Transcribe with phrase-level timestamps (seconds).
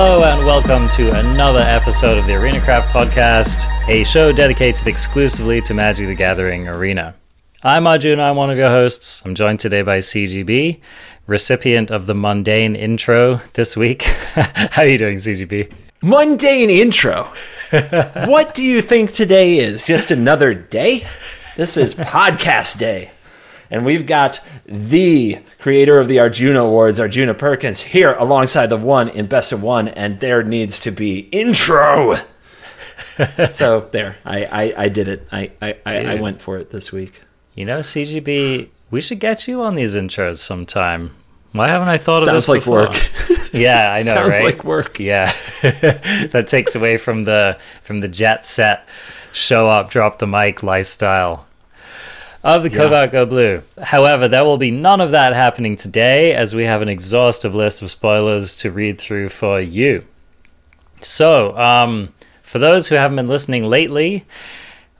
[0.00, 5.60] Hello and welcome to another episode of the Arena Craft Podcast, a show dedicated exclusively
[5.62, 7.16] to Magic the Gathering Arena.
[7.64, 9.22] I'm Arjun, I'm one of your hosts.
[9.24, 10.78] I'm joined today by CGB,
[11.26, 14.02] recipient of the mundane intro this week.
[14.34, 15.72] How are you doing, CGB?
[16.00, 17.24] Mundane intro.
[18.26, 19.84] what do you think today is?
[19.84, 21.08] Just another day?
[21.56, 23.10] This is podcast day.
[23.68, 29.08] And we've got the creator of the Arjuna Awards, Arjuna Perkins, here alongside the one
[29.08, 32.16] in Best of One, and there needs to be intro.
[33.50, 35.26] so there, I, I, I did it.
[35.32, 37.22] I, I, I, I went for it this week.
[37.54, 41.14] You know, CGB, we should get you on these intros sometime.
[41.52, 42.88] Why haven't I thought of Sounds this like before?
[42.88, 43.10] work.
[43.54, 44.44] Yeah, I know, Sounds right?
[44.44, 45.00] like work.
[45.00, 48.86] Yeah, that takes away from the from the jet set,
[49.32, 51.47] show up, drop the mic lifestyle
[52.42, 53.62] of the Covert Go Blue.
[53.82, 57.82] However, there will be none of that happening today, as we have an exhaustive list
[57.82, 60.04] of spoilers to read through for you.
[61.00, 64.24] So, um, for those who haven't been listening lately,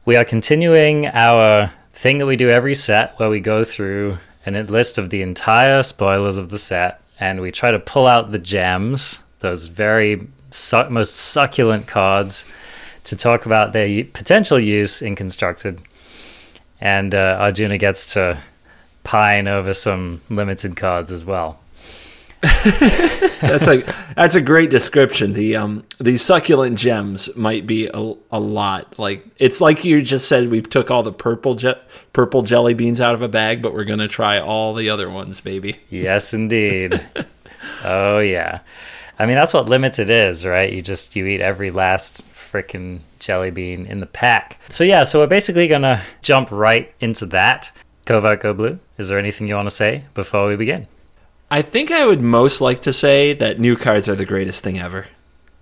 [0.04, 4.54] we are continuing our thing that we do every set, where we go through an
[4.54, 8.32] a list of the entire spoilers of the set, and we try to pull out
[8.32, 12.44] the gems, those very su- most succulent cards,
[13.04, 15.80] to talk about their potential use in constructed.
[16.80, 18.38] And uh, Arjuna gets to
[19.04, 21.58] pine over some limited cards as well.
[23.40, 25.32] That's like that's a great description.
[25.32, 28.96] The um these succulent gems might be a, a lot.
[28.96, 31.80] Like it's like you just said we took all the purple je-
[32.12, 35.40] purple jelly beans out of a bag, but we're gonna try all the other ones,
[35.40, 35.78] baby.
[35.90, 37.04] Yes, indeed.
[37.84, 38.60] oh yeah.
[39.18, 40.72] I mean that's what limited is, right?
[40.72, 44.58] You just you eat every last frickin' jelly bean in the pack.
[44.68, 47.72] So yeah, so we're basically gonna jump right into that.
[48.04, 48.78] Covert Go Blue.
[48.96, 50.86] Is there anything you want to say before we begin?
[51.50, 54.78] I think I would most like to say that new cards are the greatest thing
[54.78, 55.06] ever.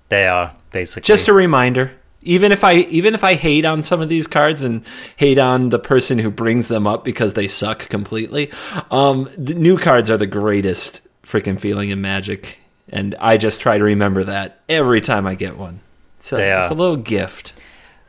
[0.08, 1.92] They are basically Just a reminder.
[2.22, 4.84] Even if I even if I hate on some of these cards and
[5.16, 8.50] hate on the person who brings them up because they suck completely,
[8.90, 12.58] um, the new cards are the greatest freaking feeling in Magic,
[12.88, 15.80] and I just try to remember that every time I get one.
[16.26, 17.52] So They it's a little gift.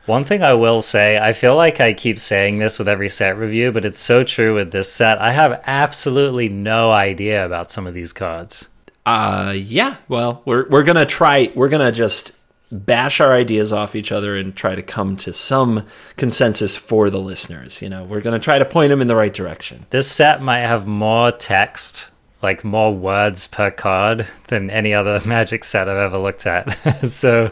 [0.06, 3.36] One thing I will say, I feel like I keep saying this with every set
[3.36, 5.20] review, but it's so true with this set.
[5.20, 8.68] I have absolutely no idea about some of these cards.
[9.04, 9.96] Uh, yeah.
[10.08, 11.50] Well, we're we're gonna try.
[11.54, 12.32] We're gonna just
[12.72, 15.86] bash our ideas off each other and try to come to some
[16.16, 17.80] consensus for the listeners.
[17.80, 19.86] You know, we're gonna try to point them in the right direction.
[19.90, 22.10] This set might have more text,
[22.42, 26.70] like more words per card, than any other Magic set I've ever looked at.
[27.10, 27.50] so,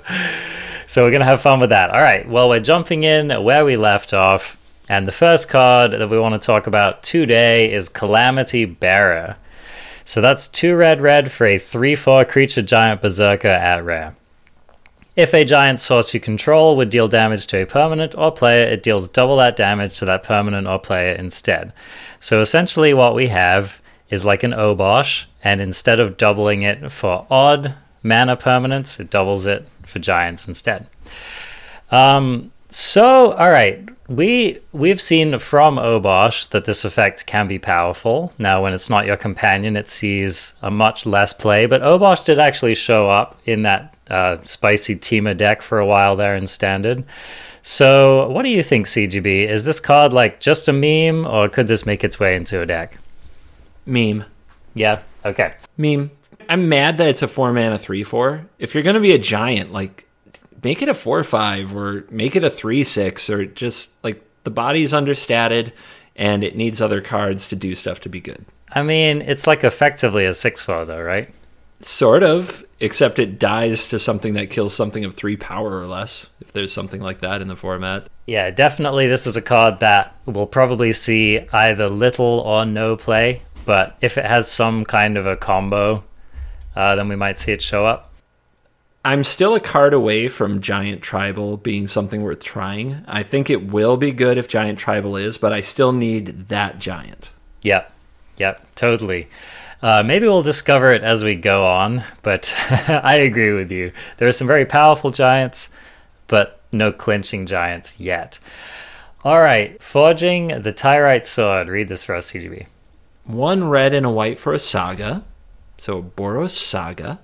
[0.87, 1.91] so we're gonna have fun with that.
[1.91, 2.29] All right.
[2.29, 4.57] Well, we're jumping in where we left off,
[4.89, 9.37] and the first card that we want to talk about today is Calamity Bearer.
[10.05, 14.15] So that's two red red for a three four creature giant berserker at rare.
[15.17, 18.83] If a giant source you control would deal damage to a permanent or player, it
[18.83, 21.73] deals double that damage to that permanent or player instead.
[22.21, 23.81] So essentially, what we have
[24.11, 29.47] is like an Obosh, and instead of doubling it for odd mana permanents, it doubles
[29.47, 30.87] it for giants instead.
[31.91, 38.33] Um, so, all right, we we've seen from Obosh that this effect can be powerful.
[38.39, 41.67] Now, when it's not your companion, it sees a much less play.
[41.67, 46.17] But Obosh did actually show up in that uh, spicy Tima deck for a while
[46.17, 47.05] there in Standard.
[47.63, 49.49] So, what do you think, CGB?
[49.49, 52.67] Is this card like just a meme, or could this make its way into a
[52.67, 52.97] deck?
[53.87, 54.25] Meme.
[54.75, 55.03] Yeah.
[55.25, 55.55] Okay.
[55.77, 56.11] Meme.
[56.49, 58.47] I'm mad that it's a four mana three four.
[58.59, 60.07] If you're gonna be a giant, like
[60.63, 64.51] make it a four five or make it a three six or just like the
[64.51, 65.73] body's understated
[66.15, 68.45] and it needs other cards to do stuff to be good.
[68.73, 71.31] I mean, it's like effectively a six four, though, right?
[71.81, 76.29] Sort of, except it dies to something that kills something of three power or less,
[76.41, 78.09] if there's something like that in the format.
[78.27, 79.07] Yeah, definitely.
[79.07, 84.17] This is a card that will probably see either little or no play, but if
[84.17, 86.05] it has some kind of a combo,
[86.75, 88.13] uh, then we might see it show up.
[89.05, 93.05] I'm still a card away from Giant Tribal being something worth trying.
[93.07, 96.79] I think it will be good if Giant Tribal is, but I still need that
[96.79, 97.31] giant.
[97.63, 97.93] Yep,
[98.37, 99.29] yep, totally.
[99.81, 102.53] Uh, maybe we'll discover it as we go on, but
[102.89, 103.93] I agree with you.
[104.17, 105.69] There are some very powerful giants,
[106.27, 108.39] but no clinching giants yet.
[109.23, 111.69] All right, forging the Tyrite sword.
[111.69, 112.67] Read this for us, CGB.
[113.27, 115.25] One red and a white for a saga.
[115.79, 117.21] So Boros Saga.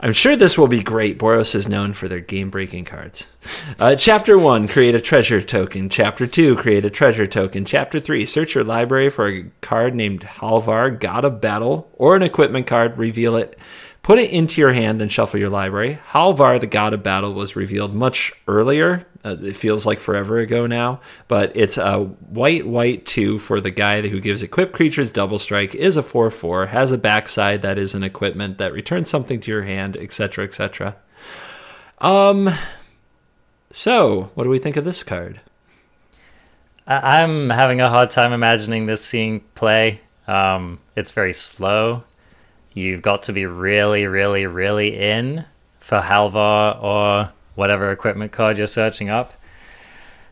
[0.00, 1.18] I'm sure this will be great.
[1.18, 3.26] Boros is known for their game breaking cards.
[3.78, 5.88] Uh, chapter 1 Create a treasure token.
[5.88, 7.64] Chapter 2 Create a treasure token.
[7.64, 12.22] Chapter 3 Search your library for a card named Halvar, God of Battle, or an
[12.22, 12.98] equipment card.
[12.98, 13.58] Reveal it.
[14.04, 15.98] Put it into your hand and shuffle your library.
[16.10, 19.06] Halvar, the god of battle, was revealed much earlier.
[19.24, 23.70] Uh, it feels like forever ago now, but it's a white, white 2 for the
[23.70, 27.78] guy who gives equipped creatures double strike, is a 4 4, has a backside that
[27.78, 30.96] is an equipment that returns something to your hand, etc., etc.
[31.96, 32.54] Um,
[33.70, 35.40] so, what do we think of this card?
[36.86, 40.02] I'm having a hard time imagining this seeing play.
[40.28, 42.04] Um, it's very slow.
[42.74, 45.44] You've got to be really, really, really in
[45.78, 49.32] for Halvar or whatever equipment card you're searching up.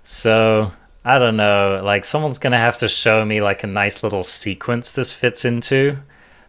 [0.03, 0.73] So
[1.05, 1.81] I don't know.
[1.85, 5.99] Like someone's gonna have to show me like a nice little sequence this fits into.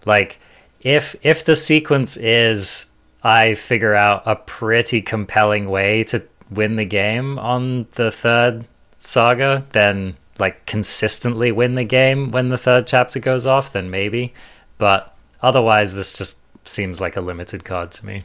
[0.06, 0.40] Like
[0.81, 2.88] if if the sequence is
[3.24, 8.66] I figure out a pretty compelling way to win the game on the third
[8.98, 14.34] saga, then like consistently win the game when the third chapter goes off, then maybe.
[14.78, 15.12] But
[15.44, 18.24] otherwise this just seems like a limited card to me.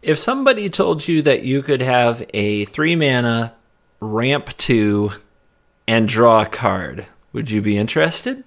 [0.00, 3.52] If somebody told you that you could have a three mana
[4.00, 5.12] ramp two
[5.86, 8.44] and draw a card, would you be interested?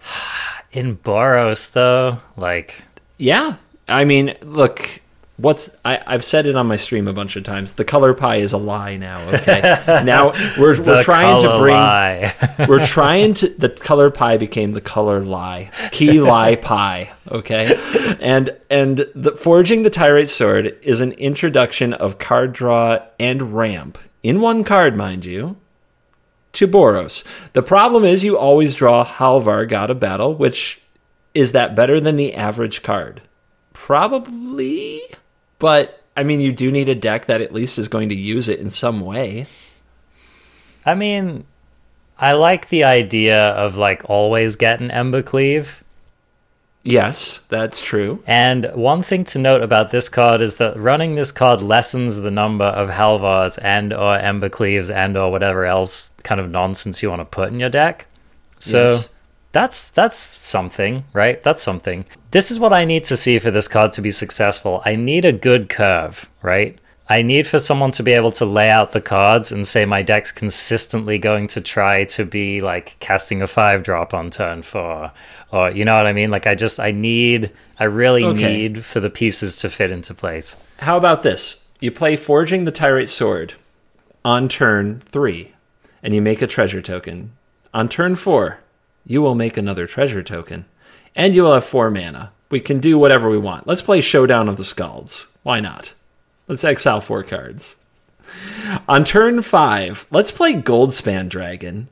[0.72, 2.82] In Boros though, like
[3.18, 3.56] Yeah.
[3.86, 5.02] I mean, look,
[5.36, 7.74] what's I, I've said it on my stream a bunch of times.
[7.74, 9.60] The color pie is a lie now, okay?
[10.04, 15.20] now we're, we're trying to bring we're trying to the color pie became the color
[15.20, 15.70] lie.
[15.90, 18.16] Key lie pie okay?
[18.20, 23.98] And and the forging the Tyrite sword is an introduction of card draw and ramp
[24.22, 25.56] in one card mind you
[26.52, 27.24] to boros.
[27.52, 30.80] The problem is you always draw halvar god of battle which
[31.34, 33.22] is that better than the average card?
[33.72, 35.02] Probably
[35.58, 38.48] but i mean you do need a deck that at least is going to use
[38.48, 39.46] it in some way
[40.86, 41.46] I mean,
[42.18, 45.80] I like the idea of like always getting Embercleave.
[46.82, 51.32] yes that's true And one thing to note about this card is that running this
[51.32, 56.50] card lessens the number of Halvars and or Embercleaves and or whatever else kind of
[56.50, 58.06] nonsense you want to put in your deck.
[58.58, 59.08] So Yes.
[59.54, 61.40] That's that's something, right?
[61.42, 62.04] That's something.
[62.32, 64.82] This is what I need to see for this card to be successful.
[64.84, 66.76] I need a good curve, right?
[67.08, 70.02] I need for someone to be able to lay out the cards and say my
[70.02, 75.12] deck's consistently going to try to be like casting a five drop on turn four,
[75.52, 76.30] or you know what I mean?
[76.32, 78.52] Like I just I need I really Okay.
[78.52, 80.56] need for the pieces to fit into place.
[80.78, 81.68] How about this?
[81.78, 83.54] You play Forging the Tyrite Sword
[84.24, 85.52] on turn three,
[86.02, 87.30] and you make a treasure token.
[87.72, 88.58] On turn four,
[89.06, 90.64] you will make another treasure token,
[91.14, 92.32] and you will have four mana.
[92.50, 93.66] We can do whatever we want.
[93.66, 95.28] Let's play Showdown of the Skalds.
[95.42, 95.92] Why not?
[96.48, 97.76] Let's exile four cards.
[98.88, 101.88] On turn five, let's play Goldspan Dragon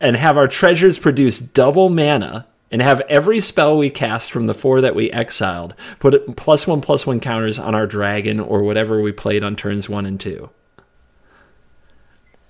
[0.00, 4.54] and have our treasures produce double mana and have every spell we cast from the
[4.54, 9.00] four that we exiled put plus one plus one counters on our dragon or whatever
[9.00, 10.50] we played on turns one and two.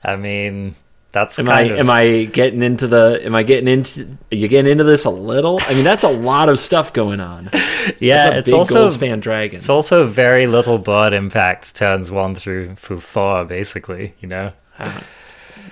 [0.03, 0.77] I mean,
[1.13, 4.47] that's Am I kind of am I getting into the am I getting into you
[4.47, 5.59] getting into this a little?
[5.63, 7.51] I mean that's a lot of stuff going on.
[7.99, 8.31] yeah.
[8.35, 9.59] It's also Goldspan Dragon.
[9.59, 14.15] it's also very little board impact turns one through through four, basically.
[14.21, 14.53] You know.
[14.79, 15.01] Uh,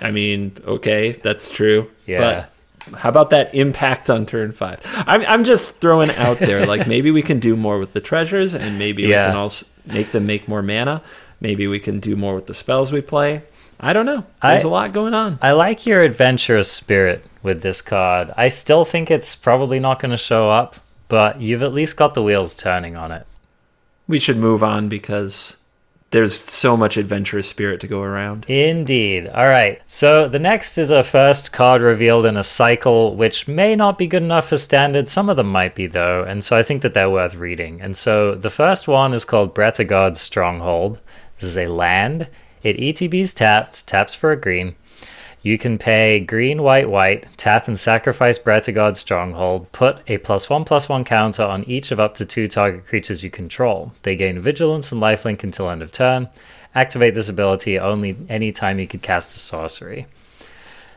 [0.01, 1.89] I mean, okay, that's true.
[2.05, 2.47] Yeah.
[2.87, 4.81] But how about that impact on turn five?
[5.07, 6.65] I'm, I'm just throwing out there.
[6.65, 10.11] Like maybe we can do more with the treasures, and maybe we can also make
[10.11, 11.01] them make more mana.
[11.41, 13.43] Maybe we can do more with the spells we play.
[13.79, 14.25] I don't know.
[14.41, 15.39] There's I- a lot going on.
[15.41, 18.31] I like your adventurous spirit with this card.
[18.35, 20.75] I still think it's probably not going to show up,
[21.07, 23.25] but you've at least got the wheels turning on it.
[24.07, 25.55] We should move on because
[26.11, 28.45] there's so much adventurous spirit to go around.
[28.49, 29.27] Indeed.
[29.27, 29.79] All right.
[29.85, 34.07] So the next is a first card revealed in a cycle, which may not be
[34.07, 35.07] good enough for standard.
[35.07, 36.23] Some of them might be, though.
[36.23, 37.79] And so I think that they're worth reading.
[37.79, 40.99] And so the first one is called Bretagard's Stronghold.
[41.39, 42.27] This is a land.
[42.63, 44.75] It ETB's tapped, taps for a green.
[45.41, 50.65] You can pay green, white, white, tap and sacrifice Bretagard's Stronghold, put a plus one
[50.65, 53.93] plus one counter on each of up to two target creatures you control.
[54.03, 56.27] They gain vigilance and lifelink until end of turn.
[56.75, 60.07] Activate this ability only any time you could cast a sorcery.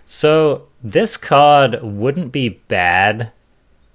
[0.05, 3.31] So this card wouldn't be bad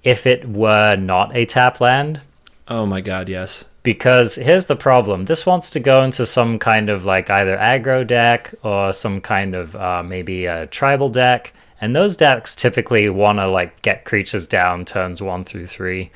[0.02, 2.22] if it were not a tap land,
[2.70, 3.64] Oh my god, yes.
[3.82, 5.24] Because here's the problem.
[5.24, 9.54] This wants to go into some kind of like either aggro deck or some kind
[9.54, 11.52] of uh, maybe a tribal deck.
[11.80, 16.10] And those decks typically want to like get creatures down turns one through three.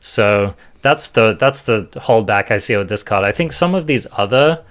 [0.00, 3.24] So that's the that's the holdback i see with this card.
[3.24, 4.62] I think some of these other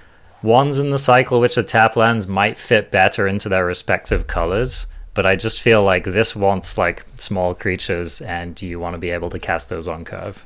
[0.44, 4.86] ones in the cycle which are tap lands might fit better into their respective colors.
[5.16, 9.10] But i just feel like this wants like small creatures and you want to be
[9.10, 10.46] able to cast those on curve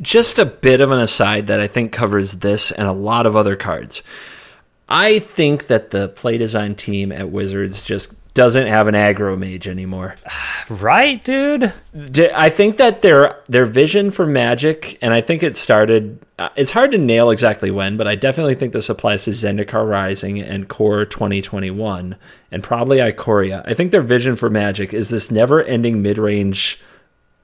[0.00, 3.36] Just a bit of an aside that I think covers this and a lot of
[3.36, 4.02] other cards.
[4.88, 9.68] I think that the play design team at Wizards just doesn't have an aggro mage
[9.68, 10.16] anymore.
[10.68, 11.72] Right, dude?
[12.34, 16.24] I think that their their vision for Magic, and I think it started.
[16.38, 19.86] Uh, it's hard to nail exactly when, but I definitely think this applies to Zendikar
[19.86, 22.16] Rising and Core 2021,
[22.52, 23.64] and probably Ikoria.
[23.66, 26.80] I think their vision for Magic is this never-ending mid-range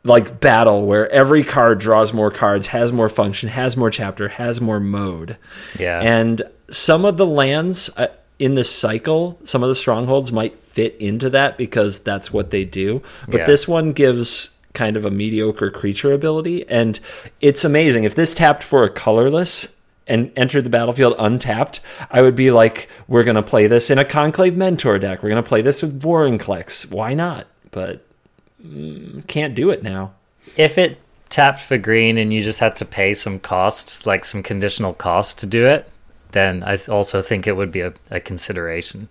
[0.09, 4.61] like battle where every card draws more cards, has more function, has more chapter, has
[4.61, 5.37] more mode.
[5.79, 6.01] Yeah.
[6.01, 10.97] And some of the lands uh, in this cycle, some of the strongholds might fit
[10.99, 13.03] into that because that's what they do.
[13.29, 13.47] But Yeah.
[13.47, 17.01] this one gives kind of a mediocre creature ability and
[17.41, 18.05] it's amazing.
[18.05, 22.89] If this tapped for a colorless and entered the battlefield untapped, I would be like,
[23.09, 25.23] we're going to play this in a Conclave Mentor deck.
[25.23, 26.91] We're going to play this with Vorinclex.
[26.91, 27.47] Why not?
[27.73, 28.07] But
[29.27, 30.13] can't do it now.
[30.57, 30.99] If it
[31.29, 35.35] tapped for green and you just had to pay some costs, like some conditional costs
[35.35, 35.91] to do it,
[36.33, 39.09] then I th- also think it would be a, a consideration.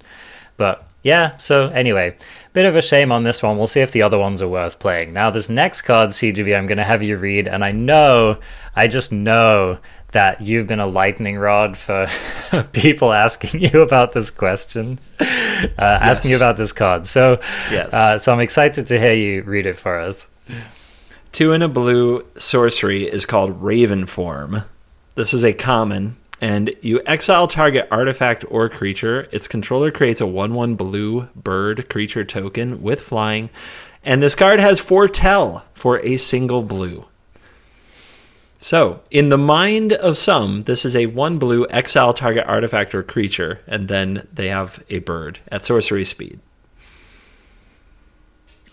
[0.58, 2.18] But yeah, so anyway,
[2.54, 3.58] bit of a shame on this one.
[3.58, 5.14] We'll see if the other ones are worth playing.
[5.14, 8.40] Now, this next card, CGB, I'm going to have you read, and I know,
[8.76, 9.78] I just know
[10.12, 12.08] that you've been a lightning rod for
[12.72, 15.26] people asking you about this question, uh,
[15.80, 17.06] asking you about this card.
[17.06, 17.40] So,
[17.72, 17.94] Yes.
[17.94, 20.28] uh, so I'm excited to hear you read it for us.
[21.34, 24.66] Two in a blue sorcery is called Ravenform.
[25.16, 29.28] This is a common, and you exile target artifact or creature.
[29.32, 33.50] Its controller creates a 1 1 blue bird creature token with flying,
[34.04, 37.06] and this card has foretell for a single blue.
[38.68, 43.02] So, in the mind of some, this is a one blue exile target artifact or
[43.02, 46.42] creature, and then they have a bird at sorcery speed.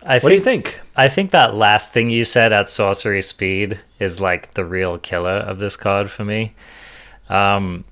[0.04, 0.80] I What do you think?
[0.96, 5.30] I think that last thing you said at sorcery speed is like the real killer
[5.30, 6.56] of this card for me.
[7.28, 7.84] Um,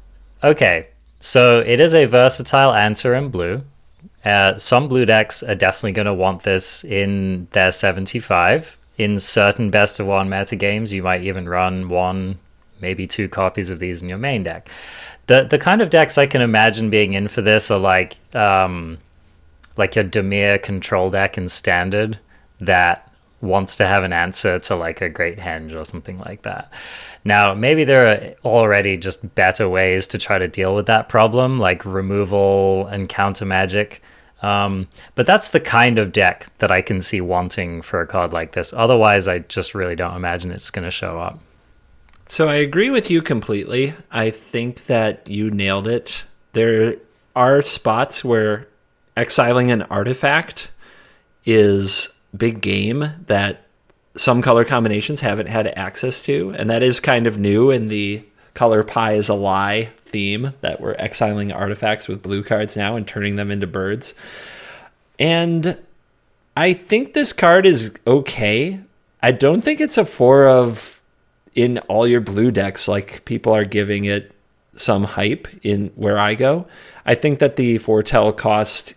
[0.43, 0.89] okay,
[1.21, 3.63] so it is a versatile answer in blue.
[4.25, 8.77] Uh, some blue decks are definitely going to want this in their 75.
[8.99, 12.39] In certain best of one meta games, you might even run one,
[12.81, 14.69] maybe two copies of these in your main deck.
[15.27, 18.99] The the kind of decks I can imagine being in for this are like um,
[19.77, 22.19] like your Dimir control deck in standard
[22.61, 26.71] that wants to have an answer to like a Great Henge or something like that.
[27.25, 31.59] Now, maybe there are already just better ways to try to deal with that problem,
[31.59, 34.03] like removal and counter magic.
[34.43, 38.33] Um, but that's the kind of deck that I can see wanting for a card
[38.33, 38.73] like this.
[38.73, 41.39] Otherwise, I just really don't imagine it's going to show up.
[42.29, 43.95] So I agree with you completely.
[44.11, 46.25] I think that you nailed it.
[46.55, 46.97] There
[47.37, 48.69] are spots where
[49.17, 50.71] exiling an artifact
[51.45, 53.67] is big game that
[54.17, 58.23] some color combinations haven't had access to, and that is kind of new in the
[58.55, 63.09] color pie is a lie theme that we're exiling artifacts with blue cards now and
[63.09, 64.15] turning them into birds.
[65.19, 65.81] And
[66.57, 68.81] I think this card is okay.
[69.23, 71.01] I don't think it's a four of
[71.55, 74.33] in all your blue decks like people are giving it
[74.75, 76.67] some hype in where I go.
[77.05, 78.95] I think that the foretell cost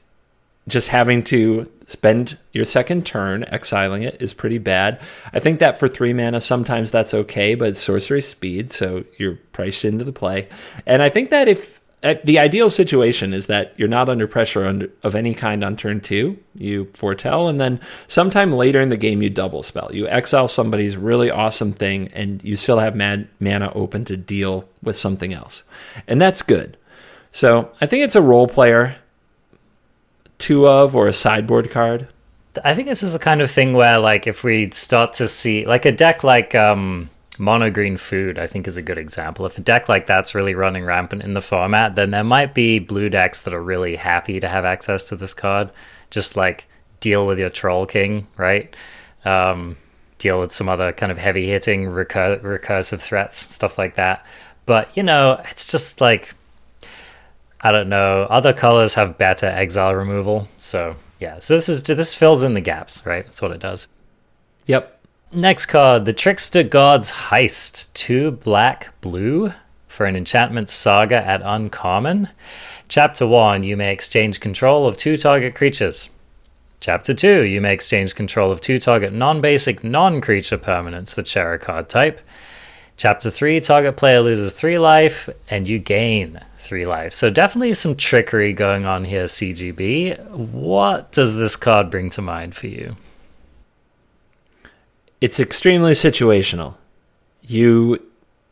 [0.67, 5.00] just having to spend your second turn exiling it is pretty bad.
[5.34, 9.39] I think that for three mana, sometimes that's okay, but it's sorcery speed, so you're
[9.54, 10.48] priced into the play.
[10.86, 14.89] And I think that if uh, the ideal situation is that you're not under pressure
[15.01, 19.22] of any kind on turn two, you foretell, and then sometime later in the game,
[19.22, 19.89] you double spell.
[19.92, 24.70] You exile somebody's really awesome thing, and you still have mad, mana open to deal
[24.84, 25.63] with something else.
[26.08, 26.77] And that's good.
[27.32, 28.98] So I think it's a role player
[30.38, 32.08] two of or a sideboard card.
[32.63, 35.65] I think this is the kind of thing where, like, if we start to see,
[35.65, 39.46] like, a deck like um, Mono Green Food, I think is a good example.
[39.46, 42.80] If a deck like that's really running rampant in the format, then there might be
[42.80, 45.70] blue decks that are really happy to have access to this card.
[46.12, 46.68] Just like
[47.01, 48.74] deal with your Troll King, right?
[49.25, 49.75] Um,
[50.18, 54.25] deal with some other kind of heavy hitting recur- recursive threats, stuff like that.
[54.65, 56.34] But, you know, it's just like
[57.62, 58.27] I don't know.
[58.29, 61.39] Other colors have better exile removal, so yeah.
[61.39, 63.25] So this is this fills in the gaps, right?
[63.25, 63.88] That's what it does.
[64.67, 64.91] Yep.
[65.33, 69.51] Next card, the Trickster God's Heist, two black blue
[69.88, 72.29] for an enchantment saga at uncommon.
[72.88, 76.09] Chapter one, you may exchange control of two target creatures.
[76.81, 81.25] Chapter 2, you may exchange control of two target non basic non creature permanents that
[81.25, 82.21] share a card type.
[82.97, 87.13] Chapter 3, target player loses 3 life and you gain 3 life.
[87.13, 90.29] So, definitely some trickery going on here, CGB.
[90.31, 92.95] What does this card bring to mind for you?
[95.22, 96.75] It's extremely situational.
[97.48, 98.01] you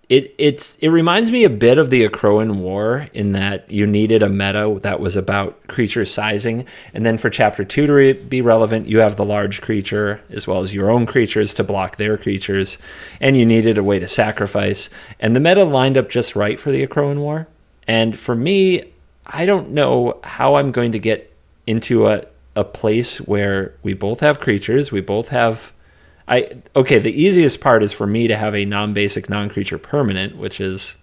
[0.10, 4.22] it it's it reminds me a bit of the Akroan War in that you needed
[4.22, 8.88] a meta that was about creature sizing, and then for chapter two to be relevant,
[8.88, 12.78] you have the large creature as well as your own creatures to block their creatures,
[13.22, 14.90] and you needed a way to sacrifice,
[15.20, 17.48] and the meta lined up just right for the Akroan War.
[17.88, 18.94] And for me,
[19.26, 21.34] I don't know how I'm going to get
[21.66, 22.26] into a
[22.56, 25.74] a place where we both have creatures, we both have
[26.28, 30.62] I okay, the easiest part is for me to have a non-basic non-creature permanent, which
[30.62, 30.96] is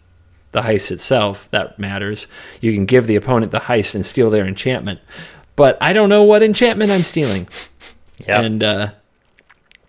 [0.53, 2.27] the heist itself that matters.
[2.61, 5.01] You can give the opponent the heist and steal their enchantment.
[5.57, 7.49] But I don't know what enchantment I'm stealing.
[8.19, 8.41] Yeah.
[8.41, 8.91] And uh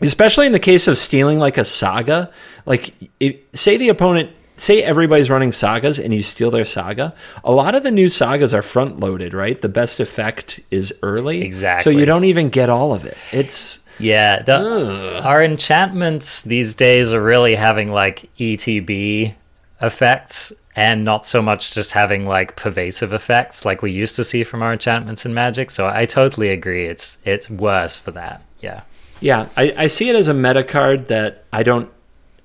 [0.02, 2.32] especially in the case of stealing like a saga,
[2.66, 7.14] like it, say the opponent say everybody's running sagas and you steal their saga,
[7.44, 9.60] a lot of the new sagas are front loaded, right?
[9.60, 11.42] The best effect is early.
[11.42, 11.92] Exactly.
[11.92, 13.18] So you don't even get all of it.
[13.32, 19.34] It's Yeah, the, our enchantments these days are really having like ETB
[19.82, 24.44] effects and not so much just having like pervasive effects like we used to see
[24.44, 25.72] from our enchantments in Magic.
[25.72, 26.86] So I totally agree.
[26.86, 28.44] It's it's worse for that.
[28.62, 28.84] Yeah.
[29.20, 31.92] Yeah, I, I see it as a meta card that I don't,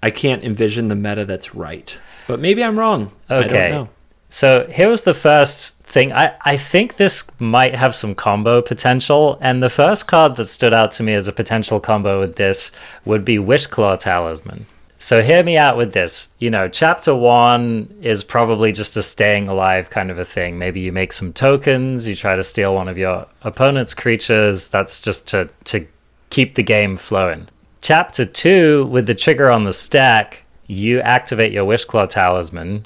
[0.03, 1.97] I can't envision the meta that's right.
[2.27, 3.13] But maybe I'm wrong.
[3.29, 3.71] I don't Okay.
[3.71, 3.89] know.
[4.29, 6.13] So here was the first thing.
[6.13, 9.39] I, I think this might have some combo potential.
[9.41, 12.73] And the first card that stood out to me as a potential combo with this
[13.05, 14.67] would be Wishclaw Talisman.
[14.99, 16.29] So hear me out with this.
[16.39, 20.59] You know, chapter one is probably just a staying alive kind of a thing.
[20.59, 24.69] Maybe you make some tokens, you try to steal one of your opponent's creatures.
[24.69, 25.87] That's just to, to
[26.31, 27.49] keep the game flowing.
[27.87, 32.85] Chapter two, with the trigger on the stack, you activate your Wishclaw Talisman,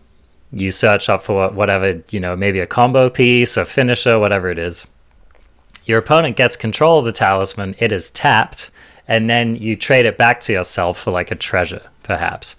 [0.52, 4.58] you search up for whatever you know maybe a combo piece a finisher whatever it
[4.58, 4.86] is.
[5.86, 8.70] Your opponent gets control of the talisman it is tapped
[9.08, 12.54] and then you trade it back to yourself for like a treasure perhaps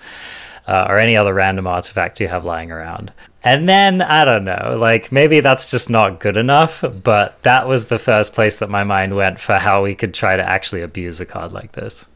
[0.65, 3.13] uh, or any other random artifact you have lying around.
[3.43, 7.85] And then i don't know like maybe that's just not good enough but that was
[7.85, 11.19] the first place that my mind went for how we could try to actually abuse
[11.19, 12.07] a card like this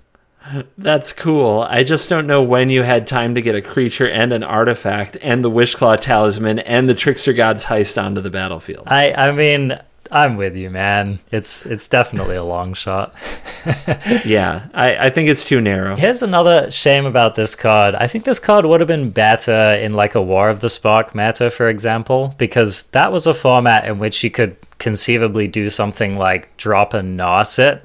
[0.77, 1.65] That's cool.
[1.69, 5.17] I just don't know when you had time to get a creature and an artifact
[5.21, 8.87] and the Wishclaw Talisman and the Trickster God's Heist onto the battlefield.
[8.87, 9.79] i i mean
[10.11, 13.13] i'm with you man it's it's definitely a long shot
[14.25, 15.95] yeah, I, I think it's too narrow.
[15.95, 17.95] Here's another shame about this card.
[17.95, 21.15] I think this card would have been better in like a War of the Spark
[21.15, 26.17] meta, for example, because that was a format in which you could conceivably do something
[26.17, 27.81] like drop a Narset,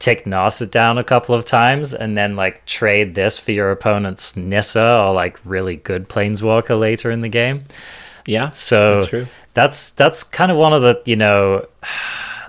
[0.00, 4.36] tick Narset down a couple of times, and then like trade this for your opponent's
[4.36, 7.66] Nissa or like really good Planeswalker later in the game.
[8.26, 9.26] Yeah, So that's true.
[9.54, 11.66] that's that's kind of one of the you know,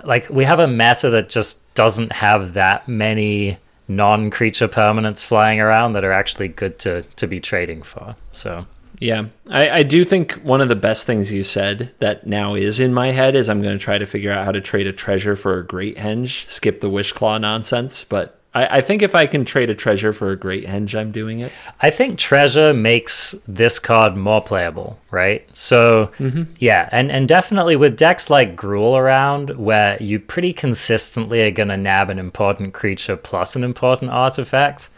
[0.02, 5.92] like we have a meta that just doesn't have that many non-creature permanents flying around
[5.92, 8.16] that are actually good to to be trading for.
[8.32, 8.66] So
[9.02, 12.78] Yeah, I, I do think one of the best things you said that now is
[12.78, 14.92] in my head is I'm going to try to figure out how to trade a
[14.92, 18.04] treasure for a great henge, skip the Wishclaw nonsense.
[18.04, 21.10] But I, I think if I can trade a treasure for a great henge, I'm
[21.10, 21.50] doing it.
[21.80, 25.48] I think treasure makes this card more playable, right?
[25.52, 26.44] So mm-hmm.
[26.60, 31.76] yeah, and and definitely with decks like Gruul around, where you pretty consistently are gonna
[31.76, 34.90] nab an important creature plus an important artifact.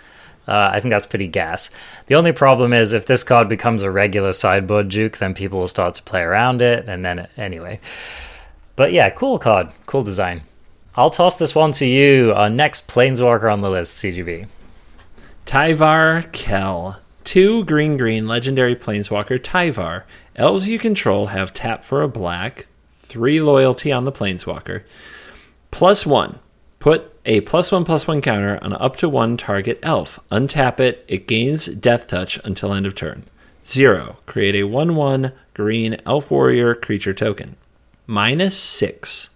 [0.47, 1.71] Uh, I think that's pretty gas.
[2.07, 5.69] The only problem is if this card becomes a regular sideboard juke, then people will
[5.69, 7.81] start to play around it, and then anyway.
[8.77, 10.43] But yeah, cool card, cool design.
[10.97, 12.33] I'll toss this one to you.
[12.33, 14.47] Our next Planeswalker on the list, CGB.
[15.47, 16.99] Tyvar Kell.
[17.25, 20.03] Two green green legendary planeswalker Tyvar.
[20.37, 22.67] Elves you control have tap for a black,
[23.01, 24.83] three loyalty on the planeswalker.
[25.71, 26.39] Plus one.
[26.85, 30.21] Put a plus one plus one counter on up to one target elf.
[30.31, 31.03] Untap it.
[31.09, 33.25] It gains deathtouch until end of turn.
[33.67, 34.19] Zero.
[34.27, 37.57] Create a one one green elf warrior creature token.
[38.07, 39.31] Minus six.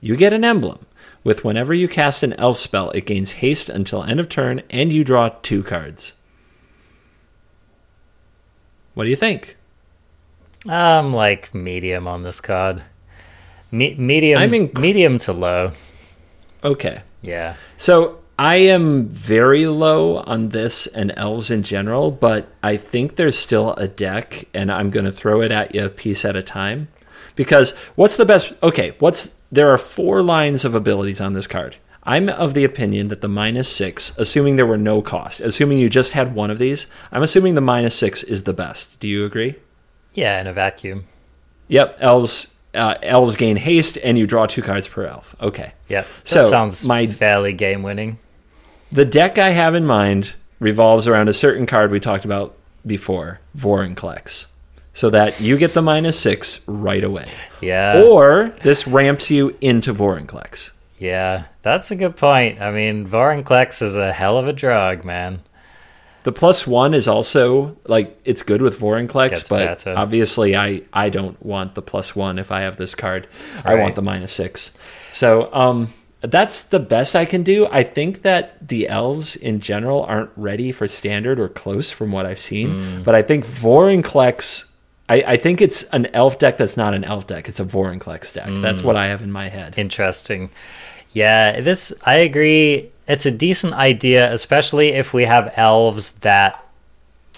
[0.00, 0.86] You get an emblem.
[1.22, 4.90] With whenever you cast an elf spell, it gains haste until end of turn, and
[4.90, 6.14] you draw two cards.
[8.94, 9.58] What do you think?
[10.66, 12.82] I'm like medium on this card.
[13.70, 15.72] Me- medium, I'm in- medium to low.
[16.62, 17.02] Okay.
[17.22, 17.56] Yeah.
[17.76, 23.38] So I am very low on this and elves in general, but I think there's
[23.38, 26.42] still a deck, and I'm going to throw it at you a piece at a
[26.42, 26.88] time.
[27.36, 28.52] Because what's the best?
[28.62, 31.76] Okay, what's there are four lines of abilities on this card.
[32.02, 35.90] I'm of the opinion that the minus six, assuming there were no cost, assuming you
[35.90, 38.98] just had one of these, I'm assuming the minus six is the best.
[39.00, 39.56] Do you agree?
[40.14, 41.04] Yeah, in a vacuum.
[41.68, 42.56] Yep, elves.
[42.72, 45.34] Uh, elves gain haste, and you draw two cards per elf.
[45.40, 45.72] Okay.
[45.88, 48.18] That So, sounds my- fairly game winning.
[48.92, 52.54] The deck I have in mind revolves around a certain card we talked about
[52.86, 54.46] before, Vorinclex.
[54.92, 57.26] So that you get the minus six right away.
[57.60, 58.02] Yeah.
[58.02, 60.70] Or this ramps you into Vorinclex.
[60.98, 62.60] Yeah, that's a good point.
[62.60, 65.40] I mean, Vorinclex is a hell of a drug, man.
[66.22, 69.94] The plus one is also like it's good with Vorinclex, Gets but better.
[69.96, 73.26] obviously I I don't want the plus one if I have this card.
[73.64, 74.72] I want the minus six.
[75.12, 77.66] So um that's the best I can do.
[77.68, 82.26] I think that the elves in general aren't ready for standard or close from what
[82.26, 82.70] I've seen.
[82.70, 83.02] Hmm.
[83.02, 84.70] But I think Vorinclex
[85.08, 87.48] I, I think it's an elf deck that's not an elf deck.
[87.48, 88.46] It's a Vorinclex deck.
[88.46, 88.60] Hmm.
[88.62, 89.74] That's what I have in my head.
[89.76, 90.50] Interesting.
[91.12, 92.90] Yeah, this I agree.
[93.08, 96.64] It's a decent idea, especially if we have elves that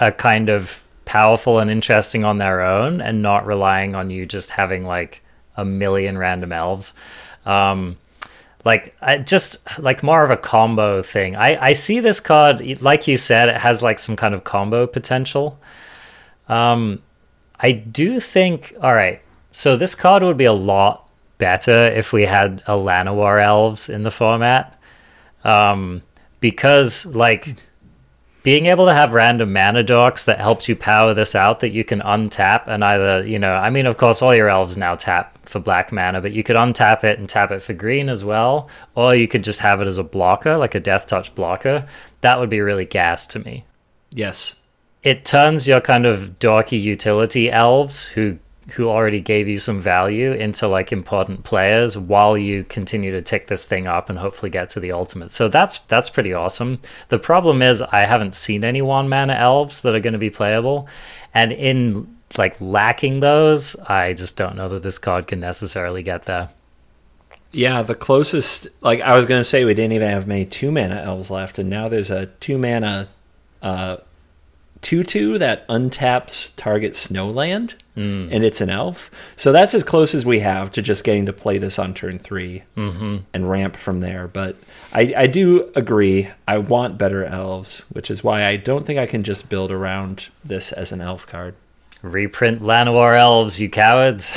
[0.00, 4.50] are kind of powerful and interesting on their own and not relying on you just
[4.50, 5.22] having like
[5.56, 6.94] a million random elves.
[7.46, 7.96] Um
[8.64, 11.34] like I just like more of a combo thing.
[11.36, 14.86] I I see this card like you said it has like some kind of combo
[14.86, 15.58] potential.
[16.48, 17.02] Um
[17.58, 19.20] I do think all right.
[19.50, 21.01] So this card would be a lot
[21.42, 24.78] better if we had a Llanowar elves in the format.
[25.44, 26.02] Um
[26.40, 27.56] because like
[28.42, 31.84] being able to have random mana dorks that helps you power this out that you
[31.84, 35.38] can untap and either you know i mean of course all your elves now tap
[35.48, 38.68] for black mana but you could untap it and tap it for green as well
[38.96, 41.86] or you could just have it as a blocker like a deathtouch blocker
[42.22, 43.64] that would be really gas to me
[44.10, 44.56] Yes.
[45.04, 48.38] it turns your kind of dorky utility elves who
[48.70, 53.48] who already gave you some value into like important players while you continue to tick
[53.48, 55.30] this thing up and hopefully get to the ultimate.
[55.32, 56.80] So that's that's pretty awesome.
[57.08, 60.30] The problem is I haven't seen any one mana elves that are going to be
[60.30, 60.88] playable
[61.34, 66.24] and in like lacking those, I just don't know that this card can necessarily get
[66.24, 66.50] there.
[67.50, 70.96] Yeah, the closest, like I was gonna say, we didn't even have many two mana
[70.96, 73.08] elves left, and now there's a two mana,
[73.60, 73.98] uh,
[74.82, 77.74] two two that untaps target snowland,
[78.32, 79.10] and it's an elf.
[79.36, 82.18] So that's as close as we have to just getting to play this on turn
[82.18, 83.16] 3 mm-hmm.
[83.32, 84.28] and ramp from there.
[84.28, 84.56] But
[84.92, 86.28] I, I do agree.
[86.46, 90.28] I want better elves, which is why I don't think I can just build around
[90.44, 91.54] this as an elf card.
[92.02, 94.32] Reprint Llanowar elves, you cowards.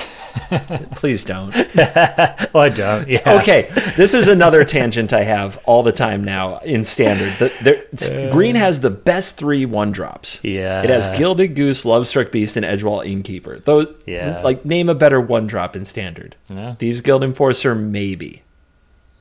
[0.96, 1.56] Please don't.
[1.78, 3.08] I don't.
[3.08, 3.40] Yeah.
[3.42, 7.34] okay, this is another tangent I have all the time now in standard.
[7.40, 10.44] The, s- green has the best three one drops.
[10.44, 10.84] Yeah.
[10.84, 13.60] it has Gilded Goose, Lovestruck Beast, and Edgewall Innkeeper.
[13.60, 14.42] Those, Yeah.
[14.44, 16.36] like name a better one drop in standard.
[16.50, 16.76] Yeah.
[16.76, 18.44] Thieves Guild Enforcer, maybe.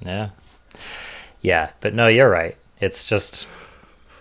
[0.04, 0.30] Yeah.
[1.40, 2.56] Yeah, but no, you're right.
[2.80, 3.46] It's just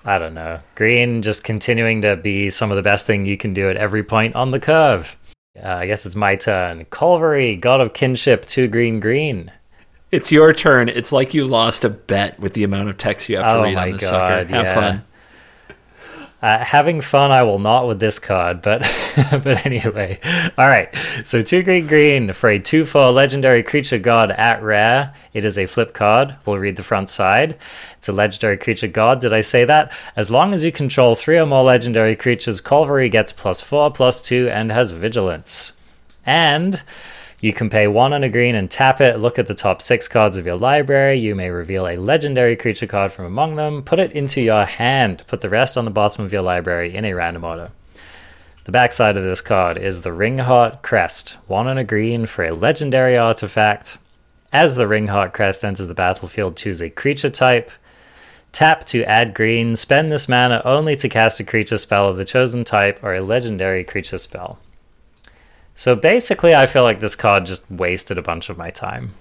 [0.05, 0.59] I don't know.
[0.75, 4.03] Green just continuing to be some of the best thing you can do at every
[4.03, 5.15] point on the curve.
[5.57, 6.85] Uh, I guess it's my turn.
[6.85, 9.51] Kolvori, God of Kinship, two green green.
[10.11, 10.89] It's your turn.
[10.89, 13.63] It's like you lost a bet with the amount of text you have to Oh
[13.63, 14.53] read on this God, sucker.
[14.53, 14.75] Have yeah.
[14.75, 15.05] fun.
[16.43, 18.81] Uh, having fun, I will not with this card, but
[19.31, 20.19] but anyway.
[20.57, 20.93] All right.
[21.23, 25.13] So two green green for a two four legendary creature god at rare.
[25.33, 26.35] It is a flip card.
[26.45, 27.57] We'll read the front side.
[27.97, 29.21] It's a legendary creature god.
[29.21, 29.93] Did I say that?
[30.17, 34.21] As long as you control three or more legendary creatures, Kolvori gets plus four, plus
[34.21, 35.71] two, and has vigilance.
[36.25, 36.83] And
[37.43, 39.19] you can pay one on a green and tap it.
[39.19, 41.19] Look at the top six cards of your library.
[41.19, 43.83] You may reveal a legendary creature card from among them.
[43.83, 45.25] Put it into your hand.
[45.27, 47.71] Put the rest on the bottom of your library in a random order.
[48.63, 51.31] The backside of this card is the Ringhart Crest.
[51.47, 53.97] One on a green for a legendary artifact.
[54.53, 57.71] As the Ringhart Crest enters the battlefield, choose a creature type.
[58.53, 59.75] Tap to add green.
[59.75, 63.21] Spend this mana only to cast a creature spell of the chosen type or a
[63.21, 64.59] legendary creature spell.
[65.75, 69.13] So basically, I feel like this card just wasted a bunch of my time.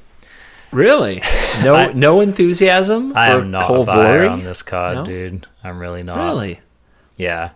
[0.71, 1.23] Really?
[1.62, 5.05] No, I- no enthusiasm for I am not a buyer on this card, No?
[5.05, 5.47] dude.
[5.62, 6.17] I'm really not.
[6.17, 6.61] Really?
[7.17, 7.51] Yeah.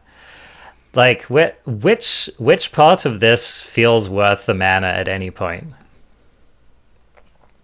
[0.94, 5.68] Like whi- which which part of this feels worth the mana at any point?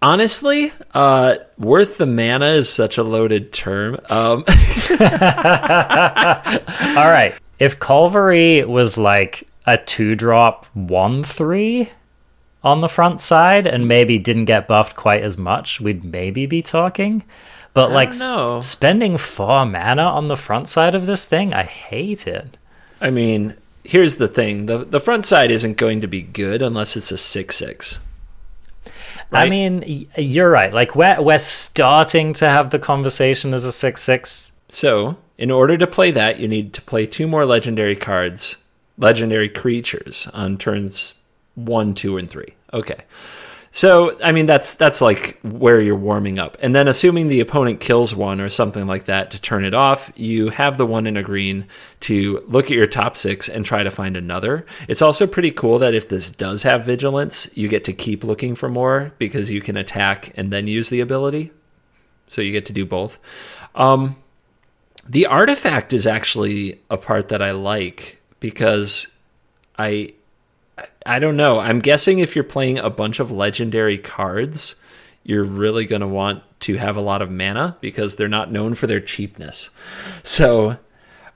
[0.01, 3.95] Honestly, uh, worth the mana is such a loaded term.
[4.09, 4.43] Um,
[6.97, 7.33] All right.
[7.59, 11.89] If Kolvori was like a two drop one three
[12.63, 16.61] on the front side and maybe didn't get buffed quite as much, we'd maybe be
[16.61, 17.23] talking.
[17.73, 18.57] But like don't know.
[18.57, 22.57] s- spending four mana on the front side of this thing, I hate it.
[23.01, 26.95] I mean, here's the thing: the the front side isn't going to be good unless
[26.95, 27.99] it's a six six.
[29.31, 30.71] I mean, you're right.
[30.71, 34.51] Like we're we're starting to have the conversation as a six six.
[34.69, 38.55] So, in order to play that, you need to play two more legendary cards,
[39.03, 41.15] legendary creatures on turns
[41.55, 42.55] one, two, and three.
[42.73, 43.03] Okay.
[43.75, 47.79] So, I mean, that's that's like where you're warming up, and then assuming the opponent
[47.79, 51.17] kills one or something like that to turn it off, you have the one in
[51.17, 51.65] a green
[52.01, 54.67] to look at your top six and try to find another.
[54.87, 58.53] It's also pretty cool that if this does have vigilance, you get to keep looking
[58.53, 61.51] for more because you can attack and then use the ability.
[62.27, 63.17] So you get to do both.
[63.73, 64.17] Um,
[65.09, 69.07] the artifact is actually a part that I like because
[69.79, 70.13] I
[71.05, 71.59] I don't know.
[71.59, 74.75] I'm guessing if you're playing a bunch of legendary cards,
[75.23, 78.75] you're really going to want to have a lot of mana because they're not known
[78.75, 79.69] for their cheapness.
[80.23, 80.77] So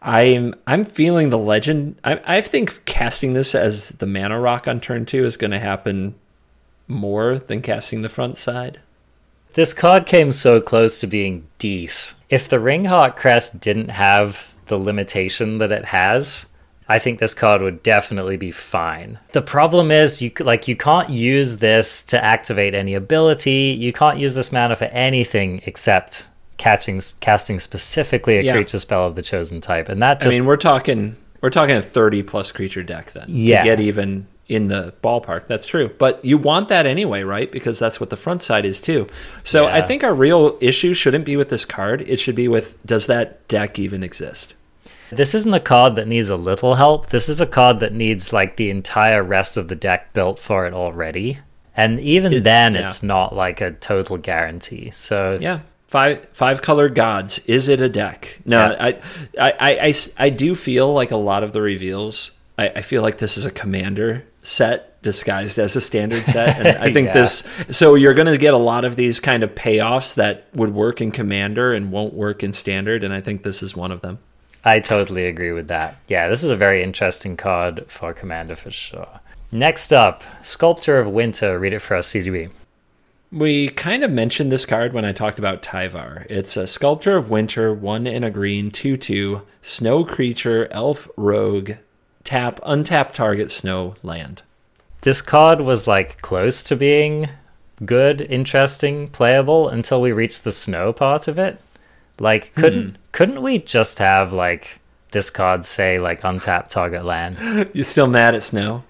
[0.02, 1.98] I'm I'm feeling the legend.
[2.04, 5.60] I, I think casting this as the mana rock on turn two is going to
[5.60, 6.14] happen
[6.90, 8.82] more than casting the front side.
[9.54, 12.16] This card came so close to being Dees.
[12.30, 16.48] If the Ringhart Crest didn't have the limitation that it has,
[16.90, 19.20] I think this card would definitely be fine.
[19.34, 23.76] The problem is you like you can't use this to activate any ability.
[23.78, 26.26] You can't use this mana for anything except
[26.58, 28.54] catching casting specifically a Yeah.
[28.54, 29.90] creature spell of the chosen type.
[29.90, 33.26] And that just I mean, we're talking we're talking a 30 plus creature deck then
[33.28, 33.60] Yeah.
[33.64, 35.46] to get even in the ballpark.
[35.48, 35.92] That's true.
[36.00, 37.52] But you want that anyway, right?
[37.52, 39.06] Because that's what the front side is too.
[39.44, 42.02] So I think our real issue shouldn't be with this card.
[42.08, 44.54] It should be with does that deck even exist?
[45.12, 47.08] This isn't a card that needs a little help.
[47.10, 50.66] This is a card that needs like the entire rest of the deck built for
[50.68, 51.40] it already.
[51.76, 52.82] And even It- then, yeah.
[52.86, 54.92] it's not like a total guarantee.
[54.94, 55.60] So Yeah.
[55.88, 57.40] Five five colored gods.
[57.46, 58.40] Is it a deck?
[58.46, 58.94] No, Yeah.
[60.20, 62.32] I do feel like a lot of the reveals.
[62.58, 66.78] I, I feel like this is a commander set disguised as a standard set, and
[66.80, 67.14] I think Yeah.
[67.14, 67.48] this.
[67.72, 71.00] So you're going to get a lot of these kind of payoffs that would work
[71.02, 74.20] in commander and won't work in standard, and I think this is one of them.
[74.64, 75.98] I totally agree with that.
[76.08, 79.20] Yeah, this is a very interesting card for Commander for sure.
[79.52, 81.58] Next up, Sculptor of Winter.
[81.58, 82.52] Read it for us, CGB.
[83.32, 86.26] We kind of mentioned this card when I talked about Tyvar.
[86.30, 91.74] It's a Sculptor of Winter, one in a green, 2 2, snow creature, elf rogue,
[92.24, 94.44] tap, untap target, snow, land.
[95.02, 97.30] This card was like close to being
[97.86, 101.60] good, interesting, playable until we reached the snow part of it.
[102.20, 102.96] Like, couldn't hmm.
[103.12, 104.80] couldn't we just have like
[105.12, 107.70] this card say like untap target land?
[107.74, 108.84] You still mad at snow?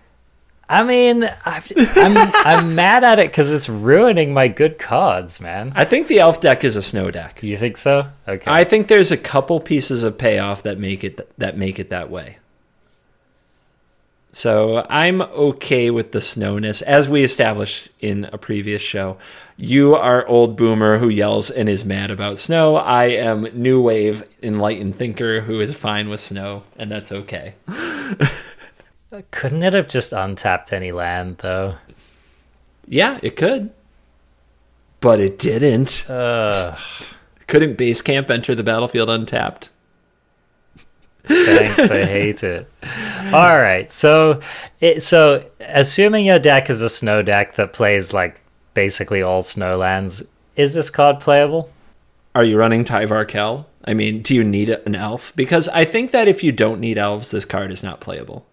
[0.69, 5.71] I mean, I've, I'm I'm mad at it because it's ruining my good cards, man.
[5.75, 7.41] I think the elf deck is a snow deck.
[7.41, 8.09] You think so?
[8.27, 8.51] Okay.
[8.51, 12.09] I think there's a couple pieces of payoff that make it that make it that
[12.09, 12.37] way.
[14.31, 19.17] So I'm okay with the snowness, as we established in a previous show.
[19.55, 22.75] You are old boomer who yells and is mad about snow.
[22.75, 27.55] I am new wave enlightened thinker who is fine with snow, and that's okay.
[29.31, 31.75] Couldn't it have just untapped any land though?
[32.87, 33.71] Yeah, it could,
[35.01, 36.07] but it didn't.
[36.09, 36.77] Ugh.
[37.47, 39.69] Couldn't base camp enter the battlefield untapped?
[41.27, 42.69] Thanks, I hate it.
[43.33, 44.41] All right, so
[44.79, 48.41] it, so assuming your deck is a snow deck that plays like
[48.73, 50.23] basically all snow lands,
[50.55, 51.69] is this card playable?
[52.35, 53.67] Are you running Tyvar Kell?
[53.83, 55.33] I mean, do you need an elf?
[55.35, 58.45] Because I think that if you don't need elves, this card is not playable.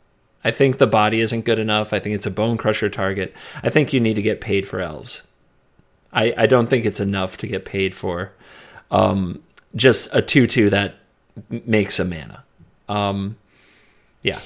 [0.45, 1.93] I think the body isn't good enough.
[1.93, 3.35] I think it's a Bonecrusher target.
[3.63, 5.23] I think you need to get paid for elves.
[6.13, 8.33] I, I don't think it's enough to get paid for
[8.91, 9.43] um,
[9.75, 10.95] just a 2 2 that
[11.51, 12.45] makes a mana.
[12.89, 13.37] Um,
[14.23, 14.41] yeah.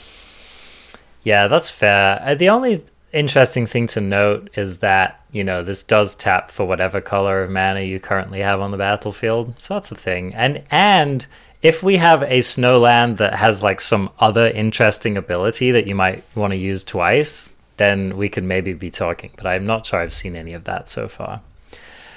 [1.22, 2.20] Yeah, that's fair.
[2.22, 6.66] Uh, the only interesting thing to note is that, you know, this does tap for
[6.66, 9.54] whatever color of mana you currently have on the battlefield.
[9.60, 10.34] So that's a thing.
[10.34, 11.26] And and
[11.62, 15.94] if we have a snow land that has like some other interesting ability that you
[15.94, 19.30] might want to use twice, then we could maybe be talking.
[19.36, 21.40] But I'm not sure I've seen any of that so far.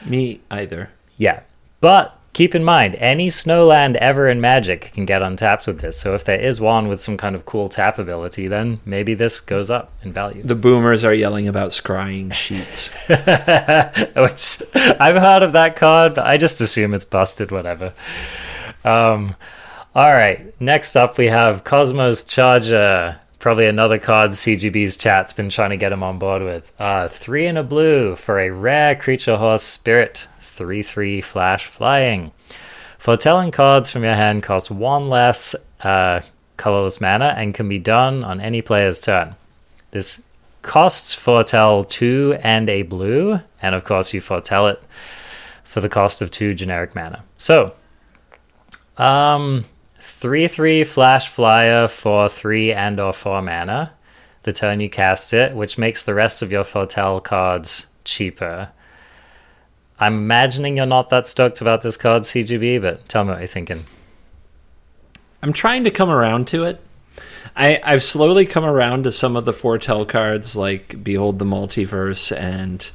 [0.05, 0.89] Me either.
[1.17, 1.41] Yeah.
[1.79, 5.99] But keep in mind, any snowland ever in Magic can get untapped with this.
[5.99, 9.41] So if there is one with some kind of cool tap ability, then maybe this
[9.41, 10.43] goes up in value.
[10.43, 12.89] The boomers are yelling about scrying sheets.
[14.15, 14.61] Which
[14.99, 17.93] I've heard of that card, but I just assume it's busted, whatever.
[18.83, 19.35] Um,
[19.93, 20.59] all right.
[20.61, 23.19] Next up, we have Cosmos Charger.
[23.39, 26.71] Probably another card CGB's chat's been trying to get him on board with.
[26.79, 30.27] Uh, three in a blue for a rare creature horse spirit.
[30.51, 32.31] 3 3 flash flying.
[32.99, 36.21] Foretelling cards from your hand cost one less uh,
[36.57, 39.35] colorless mana and can be done on any player's turn.
[39.89, 40.21] This
[40.61, 44.81] costs foretell two and a blue, and of course you foretell it
[45.63, 47.23] for the cost of two generic mana.
[47.37, 47.73] So,
[48.97, 49.65] um,
[49.99, 53.93] three three flash flyer for three and or four mana.
[54.43, 58.69] The turn you cast it, which makes the rest of your foretell cards cheaper.
[60.01, 63.47] I'm imagining you're not that stoked about this card, CGB, but tell me what you're
[63.47, 63.85] thinking.
[65.43, 66.81] I'm trying to come around to it.
[67.55, 72.35] I, I've slowly come around to some of the foretell cards like Behold the Multiverse
[72.35, 72.89] and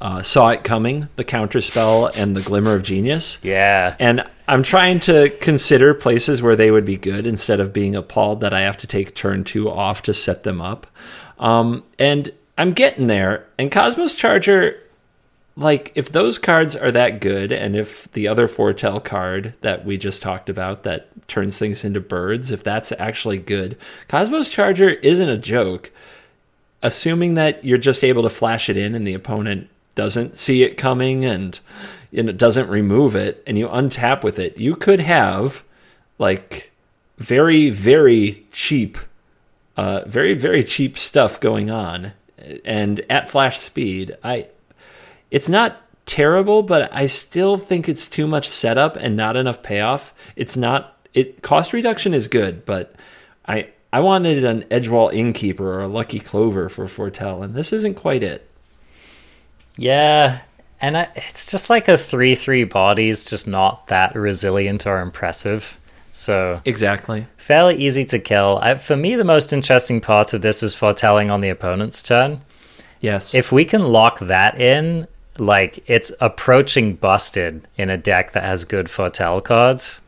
[0.00, 3.38] uh, Saw It Coming, the Counterspell, and the Glimmer of Genius.
[3.42, 3.94] Yeah.
[4.00, 8.40] And I'm trying to consider places where they would be good instead of being appalled
[8.40, 10.88] that I have to take turn two off to set them up.
[11.38, 13.46] Um, and I'm getting there.
[13.58, 14.76] And Cosmos Charger,
[15.58, 19.98] like, if those cards are that good, and if the other foretell card that we
[19.98, 25.28] just talked about that turns things into birds, if that's actually good, Cosmos Charger isn't
[25.28, 25.90] a joke.
[26.80, 30.76] Assuming that you're just able to flash it in and the opponent doesn't see it
[30.76, 31.58] coming and,
[32.12, 35.64] and it doesn't remove it and you untap with it, you could have
[36.20, 36.70] like
[37.18, 38.96] very, very cheap,
[39.76, 42.12] uh, very, very cheap stuff going on.
[42.64, 44.46] And at flash speed, I
[45.30, 50.14] it's not terrible, but I still think it's too much setup and not enough payoff.
[50.36, 52.94] It's not it cost reduction is good, but
[53.46, 57.94] I I wanted an Edgewall Innkeeper or a Lucky Clover for Foretell, and this isn't
[57.94, 58.48] quite it.
[59.76, 60.40] Yeah,
[60.80, 65.00] and I, it's just like a 3 3 body; body's just not that resilient or
[65.00, 65.78] impressive.
[66.12, 67.28] So, Exactly.
[67.36, 68.58] fairly easy to kill.
[68.60, 72.40] I, for me, the most interesting part of this is foretelling on the opponent's turn.
[73.00, 73.34] Yes.
[73.36, 75.06] If we can lock that in,
[75.40, 80.00] like it's approaching busted in a deck that has good foretell cards.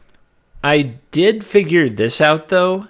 [0.63, 2.89] I did figure this out though.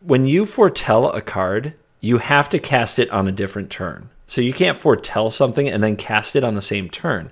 [0.00, 4.10] When you foretell a card, you have to cast it on a different turn.
[4.26, 7.30] So you can't foretell something and then cast it on the same turn.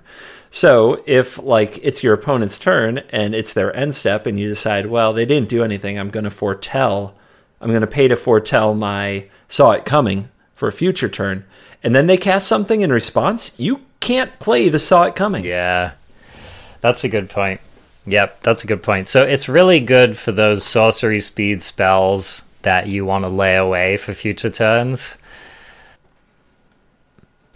[0.49, 4.87] So if like it's your opponent's turn and it's their end step and you decide,
[4.87, 7.15] well, they didn't do anything, I'm going to foretell,
[7.61, 11.45] I'm going to pay to foretell my saw it coming for a future turn,
[11.83, 15.45] and then they cast something in response, you can't play the saw it coming.
[15.45, 15.93] Yeah,
[16.81, 17.61] that's a good point.
[18.07, 19.07] Yep, that's a good point.
[19.07, 23.97] So it's really good for those sorcery speed spells that you want to lay away
[23.97, 25.15] for future turns.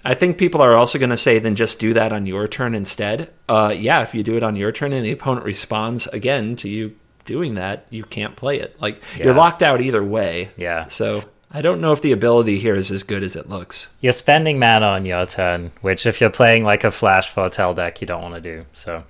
[0.06, 2.76] I think people are also going to say, then just do that on your turn
[2.76, 3.32] instead.
[3.50, 6.70] Uh, yeah, if you do it on your turn and the opponent responds again to
[6.70, 8.80] you doing that, you can't play it.
[8.80, 10.52] Like you're locked out either way.
[10.58, 10.88] Yeah.
[10.88, 13.88] So I don't know if the ability here is as good as it looks.
[14.00, 18.00] You're spending mana on your turn, which if you're playing like a flash foretell deck,
[18.00, 18.66] you don't want to do.
[18.72, 19.04] So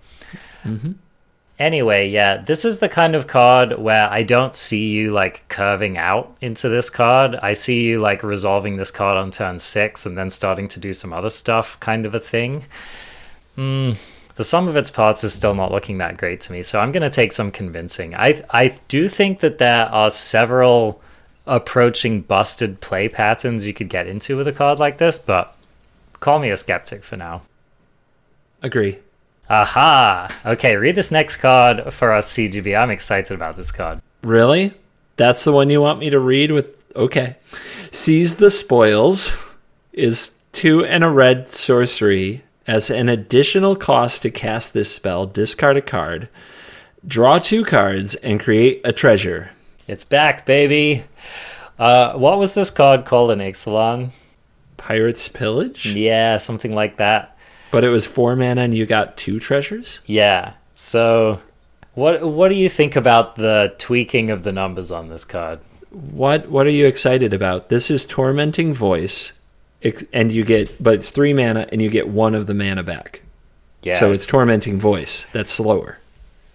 [1.60, 5.97] anyway, yeah, this is the kind of card where I don't see you like curving
[5.97, 7.36] out into this card.
[7.36, 10.93] I see you like resolving this card on turn six and then starting to do
[10.93, 12.63] some other stuff, kind of a thing.
[13.56, 13.97] Mm,
[14.36, 16.91] the sum of its parts is still not looking that great to me, so I'm
[16.91, 18.15] going to take some convincing.
[18.15, 21.01] I I do think that there are several
[21.45, 25.56] approaching busted play patterns you could get into with a card like this, but
[26.19, 27.41] call me a skeptic for now.
[28.62, 28.99] Agree.
[29.49, 30.30] Aha!
[30.45, 32.80] Okay, read this next card for us, CGB.
[32.80, 34.01] I'm excited about this card.
[34.23, 34.73] Really?
[35.17, 36.75] That's the one you want me to read with?
[36.95, 37.36] Okay.
[37.91, 39.32] Seize the Spoils
[39.91, 42.43] is two and a red sorcery.
[42.67, 46.30] As an additional cost to cast this spell, discard a card,
[47.06, 49.51] draw two cards, and create a treasure.
[49.88, 51.04] It's back, baby!
[51.78, 54.10] Uh, what was this card called in Ixalan?
[54.78, 55.88] Pirate's Pillage?
[55.88, 57.38] Yeah, something like that.
[57.72, 60.00] But it was four mana and you got two treasures?
[60.06, 60.54] Yeah.
[60.76, 61.41] So,
[61.94, 65.60] what what do you think about the tweaking of the numbers on this card?
[65.89, 67.70] What what are you excited about?
[67.70, 69.34] This is Tormenting Voice,
[70.13, 73.22] and you get, but it's three mana and you get one of the mana back.
[73.84, 74.00] Yeah.
[74.00, 75.26] So it's Tormenting Voice.
[75.34, 75.98] That's slower.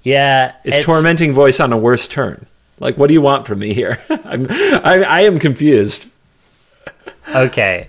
[0.04, 0.54] yeah.
[0.64, 2.46] It's, tormenting voice on a worse turn.
[2.78, 4.02] Like, what do you want from me here?
[4.10, 6.10] I'm, I, I am confused.
[7.28, 7.88] Okay.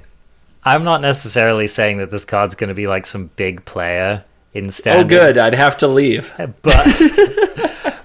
[0.63, 4.23] I'm not necessarily saying that this card's going to be like some big player
[4.53, 4.97] instead.
[4.97, 5.37] Oh, good.
[5.37, 6.33] I'd have to leave.
[6.61, 6.85] but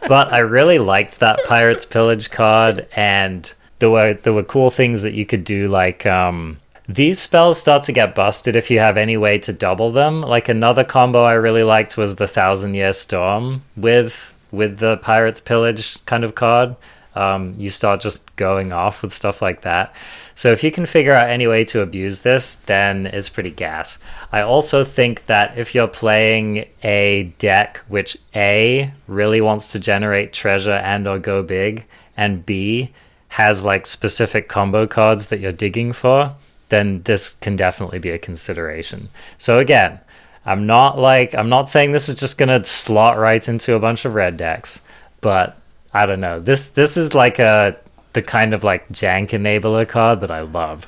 [0.08, 5.02] but I really liked that Pirates Pillage card, and there were there were cool things
[5.02, 5.68] that you could do.
[5.68, 9.90] Like um, these spells start to get busted if you have any way to double
[9.90, 10.20] them.
[10.20, 15.40] Like another combo I really liked was the Thousand Year Storm with with the Pirates
[15.40, 16.76] Pillage kind of card.
[17.14, 19.94] Um, you start just going off with stuff like that.
[20.34, 23.98] So if you can figure out any way to abuse this, then it's pretty gas.
[24.30, 30.32] I also think that if you're playing a deck which A really wants to generate
[30.32, 31.84] treasure and or go big,
[32.16, 32.92] and B
[33.28, 36.34] has like specific combo cards that you're digging for,
[36.68, 39.10] then this can definitely be a consideration.
[39.36, 40.00] So again,
[40.44, 44.04] I'm not like I'm not saying this is just gonna slot right into a bunch
[44.04, 44.80] of red decks,
[45.20, 45.56] but
[45.94, 46.40] I don't know.
[46.40, 47.78] This this is like a
[48.12, 50.86] the kind of like jank enabler card that I love.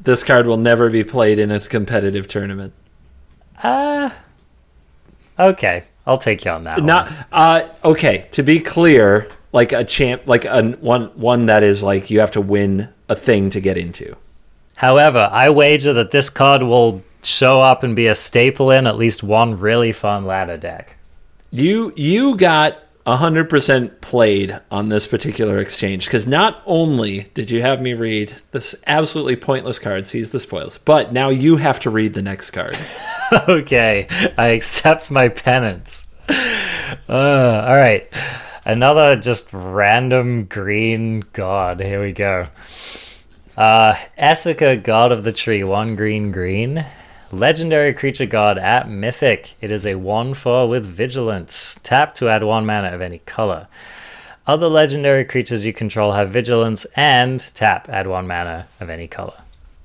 [0.00, 2.72] this card will never be played in a competitive tournament.
[3.62, 4.10] Uh
[5.38, 5.84] okay.
[6.06, 6.82] I'll take you on that.
[6.82, 7.24] Not one.
[7.32, 12.08] uh okay, to be clear, like a champ like a one one that is like
[12.08, 14.16] you have to win a thing to get into.
[14.76, 18.96] However, I wager that this card will show up and be a staple in at
[18.96, 20.96] least one really fun ladder deck.
[21.50, 27.80] You you got 100% played on this particular exchange because not only did you have
[27.80, 32.12] me read this absolutely pointless card, Seize the Spoils, but now you have to read
[32.12, 32.76] the next card.
[33.48, 34.06] okay,
[34.38, 36.06] I accept my penance.
[37.08, 38.08] Uh, all right,
[38.64, 41.80] another just random green god.
[41.80, 42.48] Here we go.
[43.56, 46.86] Uh, Esika, god of the tree, one green green.
[47.30, 49.54] Legendary creature god at Mythic.
[49.60, 51.78] It is a 1 4 with Vigilance.
[51.82, 53.68] Tap to add 1 mana of any color.
[54.46, 59.34] Other legendary creatures you control have Vigilance and tap, add 1 mana of any color.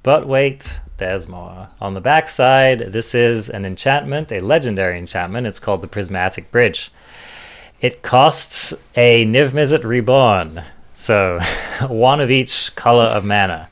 [0.03, 1.67] But wait, there's more.
[1.81, 5.45] On the back side, this is an enchantment, a legendary enchantment.
[5.45, 6.91] It's called the Prismatic Bridge.
[7.81, 10.63] It costs a Niv Mizzet Reborn,
[10.95, 11.41] so
[11.89, 13.67] one of each color of mana.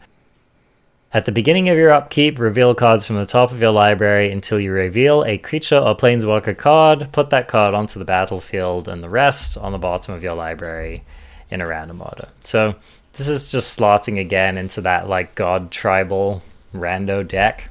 [1.13, 4.59] At the beginning of your upkeep, reveal cards from the top of your library until
[4.59, 7.09] you reveal a creature or planeswalker card.
[7.11, 11.03] Put that card onto the battlefield and the rest on the bottom of your library
[11.49, 12.29] in a random order.
[12.39, 12.75] So
[13.13, 16.41] this is just slotting again into that like god tribal
[16.73, 17.67] rando deck.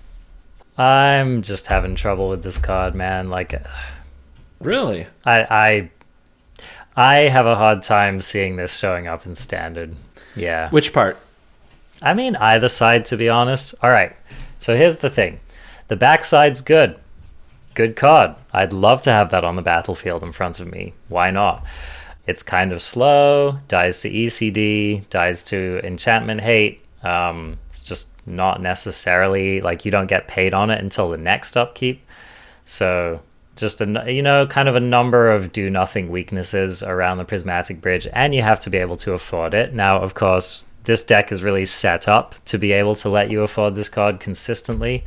[0.77, 3.31] I'm just having trouble with this card, man.
[3.31, 3.61] Like uh,
[4.61, 5.07] Really?
[5.25, 5.91] I I
[6.95, 9.97] I have a hard time seeing this showing up in standard.
[10.37, 10.69] Yeah.
[10.69, 11.19] Which part?
[12.03, 13.75] I mean, either side, to be honest.
[13.83, 14.15] All right.
[14.59, 15.41] So here's the thing
[15.89, 16.99] the backside's good.
[17.75, 18.35] Good card.
[18.53, 20.93] I'd love to have that on the battlefield in front of me.
[21.09, 21.65] Why not?
[22.27, 26.85] It's kind of slow, dies to ECD, dies to enchantment hate.
[27.03, 31.57] Um, it's just not necessarily like you don't get paid on it until the next
[31.57, 32.05] upkeep.
[32.65, 33.21] So
[33.57, 37.81] just a you know kind of a number of do nothing weaknesses around the prismatic
[37.81, 41.33] bridge and you have to be able to afford it now of course this deck
[41.33, 45.05] is really set up to be able to let you afford this card consistently,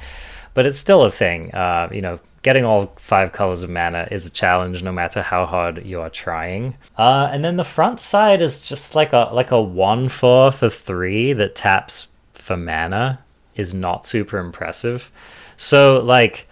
[0.54, 1.54] but it's still a thing.
[1.54, 5.46] Uh, you know, getting all five colors of mana is a challenge, no matter how
[5.46, 6.76] hard you are trying.
[6.98, 10.70] Uh, and then the front side is just like a like a one four for
[10.70, 13.20] three that taps for mana
[13.56, 15.12] is not super impressive.
[15.58, 16.48] So like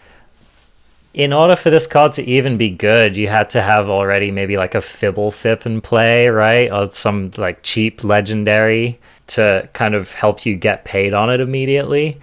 [1.13, 4.55] in order for this card to even be good, you had to have already maybe
[4.55, 6.71] like a Fblthp in play, right?
[6.71, 12.19] Or some like cheap legendary to kind of help you get paid on it immediately.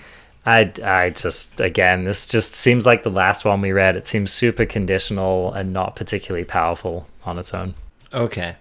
[0.46, 3.96] I, I just, again, this just seems like the last one we read.
[3.96, 7.74] It seems super conditional and not particularly powerful on its own.
[8.12, 8.56] Okay.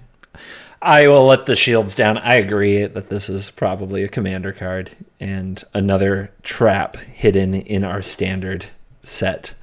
[0.81, 2.17] I will let the shields down.
[2.17, 8.01] I agree that this is probably a commander card and another trap hidden in our
[8.01, 8.65] standard
[9.03, 9.53] set.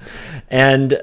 [0.49, 1.01] And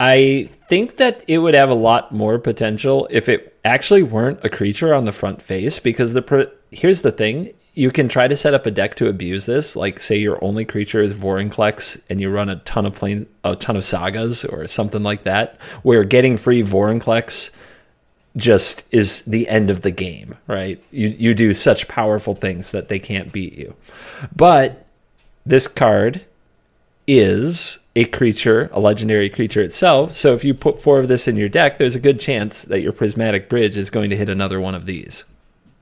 [0.00, 4.48] I think that it would have a lot more potential if it actually weren't a
[4.48, 8.54] creature on the front face because the here's the thing you can try to set
[8.54, 9.74] up a deck to abuse this.
[9.74, 13.56] Like, say your only creature is Vorinclex, and you run a ton of plane, a
[13.56, 17.50] ton of sagas or something like that, where getting free Vorinclex
[18.36, 20.82] just is the end of the game, right?
[20.90, 23.74] You you do such powerful things that they can't beat you.
[24.34, 24.86] But
[25.44, 26.24] this card
[27.06, 30.12] is a creature, a legendary creature itself.
[30.12, 32.80] So if you put four of this in your deck, there's a good chance that
[32.80, 35.24] your prismatic bridge is going to hit another one of these.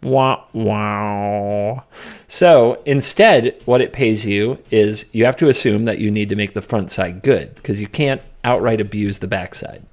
[0.03, 1.85] Wow, wow.
[2.27, 6.37] So instead, what it pays you is you have to assume that you need to
[6.37, 9.87] make the front side good because you can't outright abuse the backside.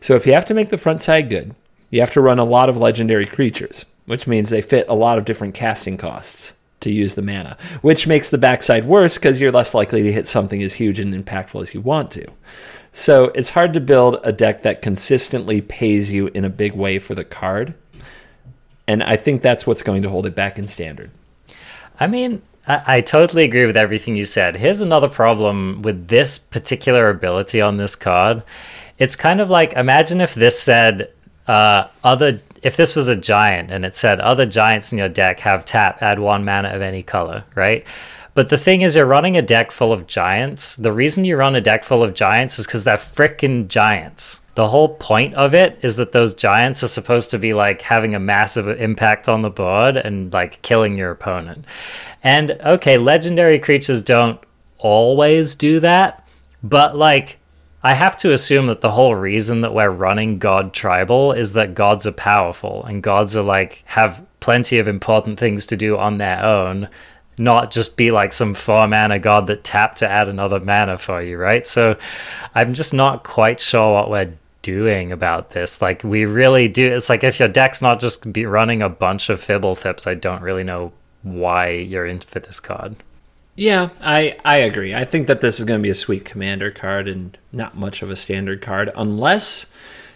[0.00, 1.54] So if you have to make the front side good,
[1.90, 5.18] you have to run a lot of legendary creatures, which means they fit a lot
[5.18, 9.52] of different casting costs to use the mana, which makes the backside worse because you're
[9.52, 12.26] less likely to hit something as huge and impactful as you want to.
[12.92, 16.98] So it's hard to build a deck that consistently pays you in a big way
[16.98, 17.74] for the card
[18.88, 21.10] and I think that's what's going to hold it back in standard.
[22.00, 24.56] I mean, I, I, totally agree with everything you said.
[24.56, 28.42] Here's another problem with this particular ability on this card.
[28.98, 31.12] It's kind of like imagine if this said
[31.48, 35.40] uh, other if this was a giant and it said other giants in your deck
[35.40, 37.84] have tap add one mana of any color, right?
[38.34, 40.76] But the thing is, you're running a deck full of giants.
[40.76, 44.68] The reason you run a deck full of giants is because they're freaking giants the
[44.68, 48.18] whole point of it is that those giants are supposed to be like having a
[48.18, 51.64] massive impact on the board and like killing your opponent.
[52.24, 54.40] And okay, legendary creatures don't
[54.78, 56.26] always do that,
[56.64, 57.37] but like
[57.82, 61.74] I have to assume that the whole reason that we're running God Tribal is that
[61.74, 66.18] gods are powerful and gods are like have plenty of important things to do on
[66.18, 66.88] their own
[67.38, 71.22] not just be like some four mana god that tap to add another mana for
[71.22, 71.66] you, right?
[71.66, 71.96] So
[72.54, 75.80] I'm just not quite sure what we're doing about this.
[75.80, 79.30] Like we really do it's like if your deck's not just be running a bunch
[79.30, 82.96] of Fblthps, I don't really know why you're in for this card.
[83.58, 84.94] Yeah, I, I agree.
[84.94, 88.02] I think that this is going to be a sweet commander card and not much
[88.02, 89.66] of a standard card, unless,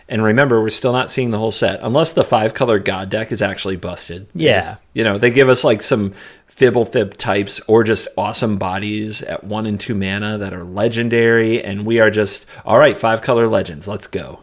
[0.08, 3.32] and remember, we're still not seeing the whole set, unless the five color God deck
[3.32, 4.28] is actually busted.
[4.32, 4.60] Yeah.
[4.60, 6.14] Because, You know, they give us like some
[6.54, 11.84] Fblthp types or just awesome bodies at one and two mana that are legendary, and
[11.84, 14.40] we are just, all right, five color legends, let's go.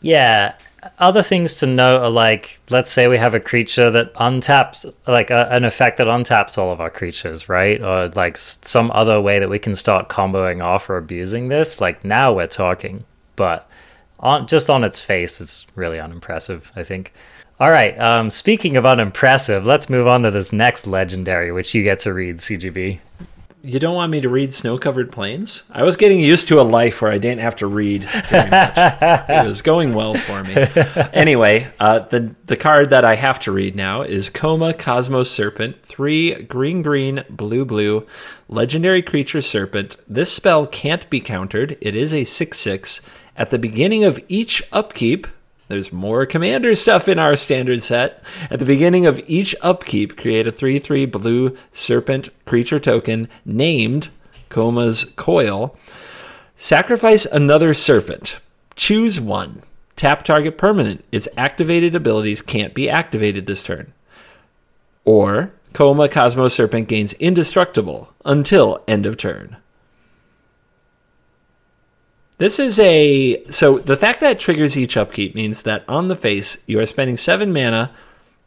[0.00, 0.56] Yeah.
[0.98, 5.30] Other things to note are like, let's say we have a creature that untaps, like
[5.30, 7.80] a, an effect that untaps all of our creatures, right?
[7.80, 11.80] Or like some other way that we can start comboing off or abusing this.
[11.80, 13.04] Like now we're talking,
[13.36, 13.68] but
[14.18, 16.72] on just on its face, it's really unimpressive.
[16.74, 17.12] I think.
[17.60, 17.96] All right.
[18.00, 22.12] Um, speaking of unimpressive, let's move on to this next legendary, which you get to
[22.12, 22.98] read, CGB.
[23.64, 25.62] You don't want me to read Snow Covered Plains?
[25.70, 28.72] I was getting used to a life where I didn't have to read very much.
[28.76, 30.66] it was going well for me.
[31.12, 35.80] Anyway, uh, the the card that I have to read now is Koma Cosmos Serpent,
[35.82, 38.06] three green green blue blue,
[38.48, 39.96] legendary creature serpent.
[40.08, 41.76] This spell can't be countered.
[41.80, 43.00] It is a six six.
[43.36, 45.26] At the beginning of each upkeep,
[45.72, 48.22] there's more commander stuff in our standard set.
[48.50, 54.10] At the beginning of each upkeep, create a 3 3 blue serpent creature token named
[54.50, 55.74] Koma's Coil.
[56.58, 58.38] Sacrifice another serpent.
[58.76, 59.62] Choose one.
[59.96, 61.04] Tap target permanent.
[61.10, 63.94] Its activated abilities can't be activated this turn.
[65.06, 69.56] Or Coma Cosmos Serpent gains indestructible until end of turn.
[72.42, 76.58] This is a so the fact that triggers each upkeep means that on the face
[76.66, 77.92] you are spending seven mana,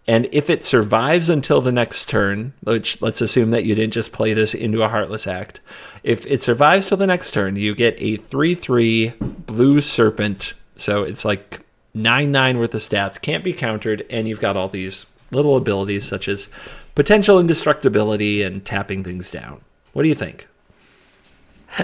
[0.06, 4.12] and if it survives until the next turn, which let's assume that you didn't just
[4.12, 5.62] play this into a heartless act,
[6.04, 10.56] if it survives till the next turn, you get a three-three blue serpent.
[10.76, 11.62] So it's like
[11.94, 16.28] nine-nine worth of stats, can't be countered, and you've got all these little abilities such
[16.28, 16.50] as
[16.96, 19.62] potential indestructibility and tapping things down.
[19.94, 20.50] What do you think?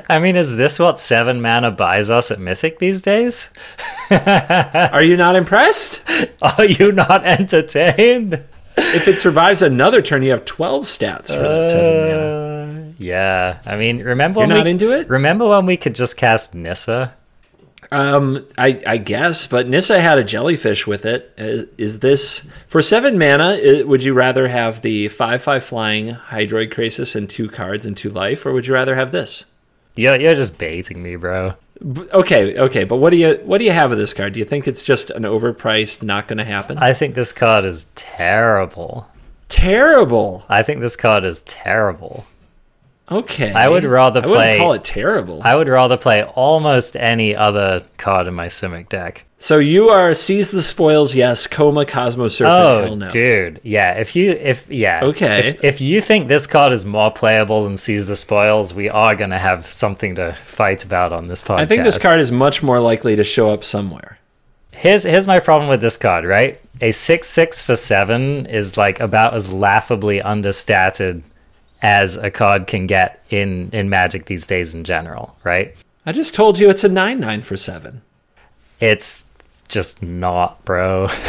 [0.10, 3.52] I mean, is this what seven mana buys us at Mythic these days?
[4.12, 6.02] Are you not impressed?
[6.42, 8.44] Are you not entertained?
[8.78, 12.90] if it survives another turn, you have 12 stats for that seven mana.
[12.90, 15.10] Uh, yeah, I mean, remember You're when not we, into it?
[15.10, 17.14] Remember when we could just cast Nissa?
[17.92, 21.34] Um, I, I guess, but Nissa had a jellyfish with it.
[21.38, 23.60] Is, is this for seven mana?
[23.62, 27.98] i would you rather have the five five flying Hydroid Krasis and two cards and
[27.98, 29.46] two life, or would you rather have this?
[29.96, 31.54] You're, you're just baiting me, bro.
[32.14, 34.34] Okay, okay, but what do you what do you have of this card?
[34.34, 36.78] Do you think it's just an overpriced, not going to happen?
[36.78, 39.08] I think this card is terrible.
[39.50, 40.46] terrible.
[40.48, 42.26] I think this card is terrible.
[43.12, 45.42] Okay, I would rather I wouldn't play- call it terrible.
[45.44, 49.26] I would rather play almost any other card in my Simic deck.
[49.38, 51.46] so you are seize the spoils, yes.
[51.48, 53.10] Koma Cosmo Serpent, Oh, hell no.
[53.10, 53.94] dude, yeah.
[53.94, 55.40] If you, if yeah, Okay.
[55.50, 59.16] If, if you think this card is more playable than Seize the Spoils, we are
[59.16, 61.60] gonna have something to fight about on this podcast.
[61.60, 64.20] I think this card is much more likely to show up somewhere.
[64.72, 66.24] Here's here's my problem with this card.
[66.26, 71.24] Right, a six six for seven is like about as laughably understated
[71.82, 75.36] as a card can get in in Magic these days in general.
[75.44, 75.76] Right,
[76.06, 78.02] I just told you it's a nine nine for seven.
[78.80, 79.26] it's
[79.68, 81.08] just not, bro.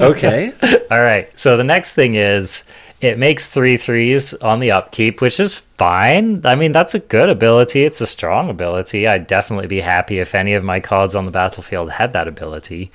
[0.00, 0.52] Okay.
[0.90, 1.28] All right.
[1.38, 2.64] So the next thing is
[3.00, 6.42] it makes three threes on the upkeep, which is fine.
[6.44, 7.84] I mean, that's a good ability.
[7.84, 9.06] It's a strong ability.
[9.06, 12.90] I'd definitely be happy if any of my cards on the battlefield had that ability.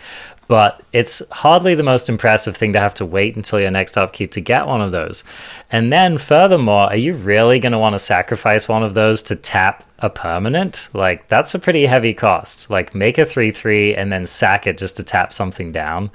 [0.52, 4.34] But it's hardly the most impressive thing to have to wait until your next upkeep
[4.34, 5.24] to get one of those.
[5.72, 9.38] And then, furthermore, are you really going to want to sacrifice one of those to
[9.38, 10.90] tap a permanent?
[10.92, 12.70] Like, that's a pretty heavy cost.
[12.70, 16.12] Like, make a 3 3 and then sack it just to tap something down.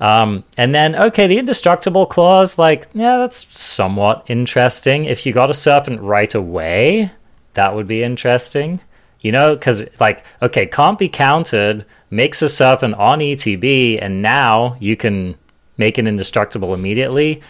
[0.00, 5.04] Um, and then, okay, the indestructible clause, like, yeah, that's somewhat interesting.
[5.04, 7.10] If you got a serpent right away,
[7.52, 8.80] that would be interesting.
[9.20, 14.76] You know, because, like, okay, can't be countered, makes a serpent on ETB, and now
[14.80, 15.36] you can
[15.76, 17.42] make an indestructible immediately.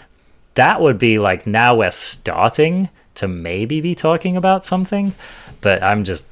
[0.54, 5.12] That would be like, now we're starting to maybe be talking about something,
[5.60, 6.26] but I'm just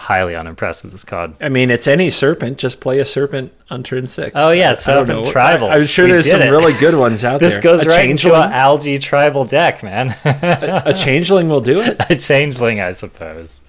[0.00, 1.34] highly unimpressed with this card.
[1.42, 2.56] I mean, it's any serpent.
[2.56, 4.32] Just play a serpent on turn six.
[4.34, 5.30] Oh, yeah, I- I Serpent know.
[5.30, 5.68] Tribal.
[5.68, 6.48] I, am sure We there's some it.
[6.50, 7.62] really good ones out This there.
[7.62, 10.16] goes a right into changeling, algae tribal deck, man.
[10.24, 11.96] a changeling will do it.
[12.10, 13.60] a changeling, I suppose.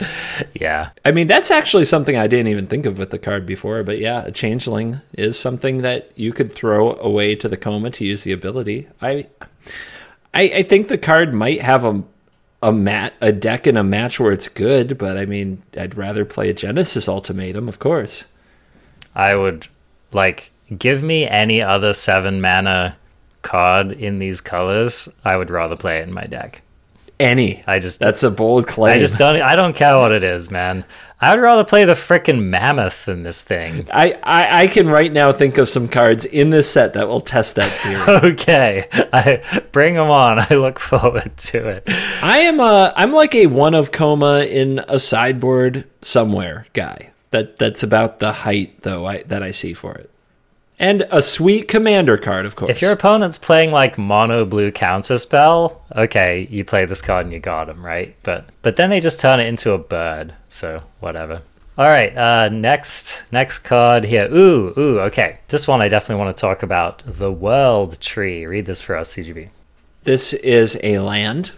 [0.53, 0.91] Yeah.
[1.03, 3.83] I mean, that's actually something I didn't even think of with the card before.
[3.83, 8.05] But yeah, a changeling is something that you could throw away to the Koma to
[8.05, 8.87] use the ability.
[9.01, 9.27] I,
[10.33, 12.03] I, I think the card might have a
[12.61, 16.25] a mat a deck in a match where it's good, but I mean, I'd rather
[16.25, 18.25] play a Genesis Ultimatum, of course.
[19.15, 19.67] I would
[20.11, 22.97] like give me any other seven mana
[23.41, 25.09] card in these colors.
[25.25, 26.61] I would rather play it in my deck.
[27.21, 27.63] Any.
[27.67, 28.95] I just That's a bold claim.
[28.95, 30.83] I just don't I don't care what it is, man.
[31.19, 33.87] I would rather play the frickin' mammoth than this thing.
[33.93, 37.21] I, I, I can right now think of some cards in this set that will
[37.21, 38.01] test that theory.
[38.31, 40.39] Okay, I bring them on.
[40.39, 41.83] I look forward to it.
[42.23, 47.11] I am a I'm like a one of Koma in a sideboard somewhere guy.
[47.29, 50.10] That that's about the height though I, that I see for it.
[50.81, 52.71] And a sweet commander card, of course.
[52.71, 57.31] If your opponent's playing like mono blue counter spell, okay, you play this card and
[57.31, 58.15] you got him, right?
[58.23, 61.43] But but then they just turn it into a bird, so whatever.
[61.77, 64.27] All right, uh, next next card here.
[64.33, 65.37] Ooh, ooh, okay.
[65.49, 67.03] This one I definitely want to talk about.
[67.05, 68.47] The World Tree.
[68.47, 69.49] Read this for us, CGB.
[70.03, 71.51] This is a land.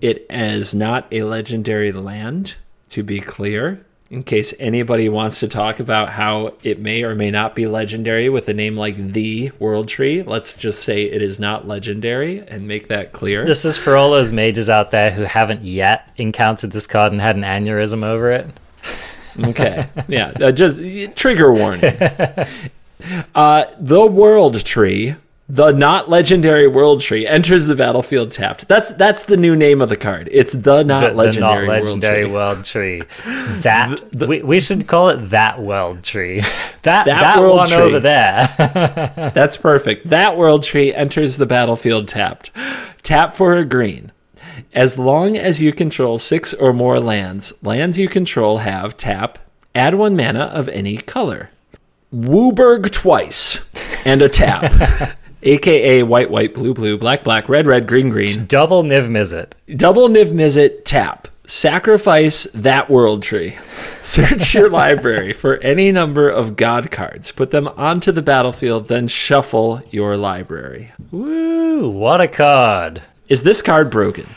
[0.00, 2.54] It is not a legendary land,
[2.90, 3.84] to be clear.
[4.10, 8.28] In case anybody wants to talk about how it may or may not be legendary
[8.28, 12.66] with a name like the World Tree, let's just say it is not legendary and
[12.66, 13.46] make that clear.
[13.46, 17.20] This is for all those mages out there who haven't yet encountered this card and
[17.20, 18.46] had an aneurysm over it.
[19.38, 19.88] Okay.
[20.08, 20.32] Yeah.
[20.40, 20.80] Uh, just
[21.16, 21.80] trigger warning.
[23.34, 25.14] Uh, the World Tree,
[25.52, 28.68] the not legendary World Tree, enters the battlefield tapped.
[28.68, 30.28] That's that's the new name of the card.
[30.30, 33.02] It's the not The, the legendary, not legendary World world tree.
[33.62, 36.42] That we, we should call it that world tree.
[36.82, 37.76] That that, That world one tree.
[37.76, 38.48] over there.
[39.34, 40.08] That's perfect.
[40.08, 42.50] That World Tree enters the battlefield tapped.
[43.02, 44.12] Tap for a green.
[44.72, 49.38] As long as you control six or more lands, lands you control have tap,
[49.74, 51.50] add one mana of any color.
[52.14, 53.68] WUBRG twice,
[54.06, 55.18] and a tap.
[55.42, 58.46] AKA white, white, blue, blue, black, black, red, red, green, green.
[58.46, 59.52] Double Niv Mizzet.
[59.76, 61.28] Double Niv Mizzet tap.
[61.46, 63.58] Sacrifice that world tree.
[64.02, 67.32] Search your library for any number of god cards.
[67.32, 70.92] Put them onto the battlefield, then shuffle your library.
[71.10, 71.88] Woo!
[71.88, 73.02] What a card.
[73.28, 74.28] Is this card broken?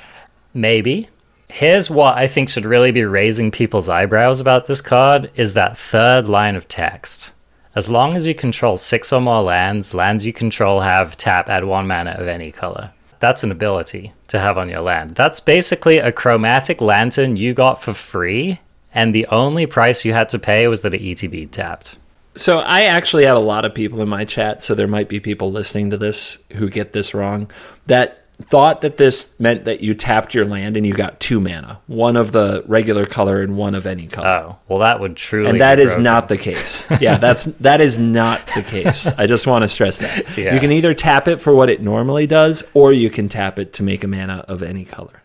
[0.54, 1.10] Maybe.
[1.49, 5.78] Here's what I think should really be raising people's eyebrows about this card is that
[5.78, 7.32] third line of text.
[7.76, 11.65] As long as you control six or more lands, lands you control have tap add
[11.65, 12.91] one mana of any color.
[13.19, 15.15] That's an ability to have on your land.
[15.15, 18.59] That's basically a chromatic lantern you got for free,
[18.93, 21.97] and the only price you had to pay was that it ETB tapped.
[22.36, 25.19] So I actually had a lot of people in my chat, so there might be
[25.19, 27.49] people listening to this who get this wrong,
[27.88, 31.80] that thought that this meant that you tapped your land and you got two mana,
[31.88, 34.28] one of the regular color and one of any color.
[34.28, 35.50] Oh, well, that would truly.
[35.50, 36.86] and that is not the case.
[37.02, 39.08] Yeah, that's that is not the case.
[39.08, 40.38] I just want to stress that.
[40.38, 40.54] Yeah.
[40.54, 43.74] You can either tap it for what it normally does or you can tap it
[43.74, 45.24] to make a mana of any color.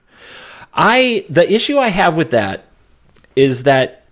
[0.74, 2.66] I the issue I have with that
[3.36, 4.04] is that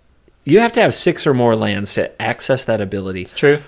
[0.45, 3.23] you have to have 6 or more lands to access that ability.
[3.23, 3.63] It's true.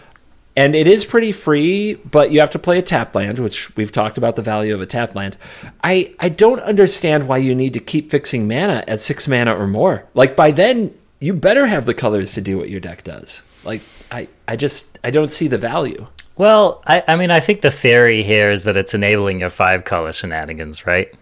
[0.59, 3.92] And it is pretty free, but you have to play a tap land, which we've
[3.92, 5.36] talked about the value of a tap land.
[5.84, 9.68] I, I don't understand why you need to keep fixing mana at six mana or
[9.68, 10.09] more.
[10.14, 13.40] Like by then, you better have the colors to do what your deck does.
[13.62, 16.09] Like I, I just I don't see the value.
[16.34, 19.84] Well, I, I mean, I think the theory here is that it's enabling your five
[19.84, 21.14] color shenanigans, right?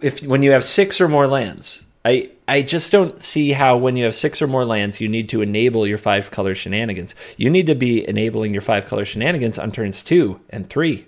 [0.00, 3.96] If when you have six or more lands, I I just don't see how when
[3.96, 7.14] you have six or more lands, you need to enable your five color shenanigans.
[7.36, 11.06] You need to be enabling your five color shenanigans on turns two and three,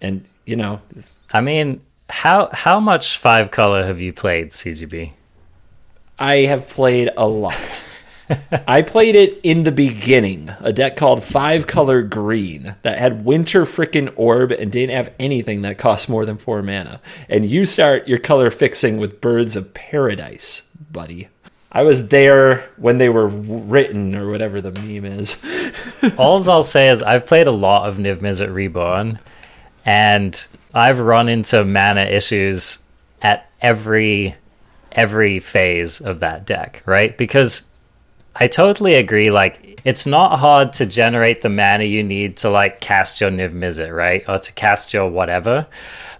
[0.00, 0.82] and you know
[1.32, 5.12] I mean, how how much five color have you played, CGB?
[6.18, 7.58] I have played a lot.
[8.66, 13.64] I played it in the beginning, a deck called Five Color Green that had Winter
[13.64, 17.00] Frickin' Orb and didn't have anything that cost more than four mana.
[17.28, 21.28] And you start your color fixing with Birds of Paradise, buddy.
[21.70, 25.42] I was there when they were written, or whatever the meme is.
[26.16, 29.18] All I'll say is I've played a lot of Niv Mizzet Reborn,
[29.84, 32.78] and I've run into mana issues
[33.22, 34.36] at every
[34.92, 37.18] every phase of that deck, right?
[37.18, 37.66] Because
[38.36, 39.30] I totally agree.
[39.30, 43.52] Like, it's not hard to generate the mana you need to like cast your Niv
[43.52, 45.66] Mizzet, right, or to cast your whatever.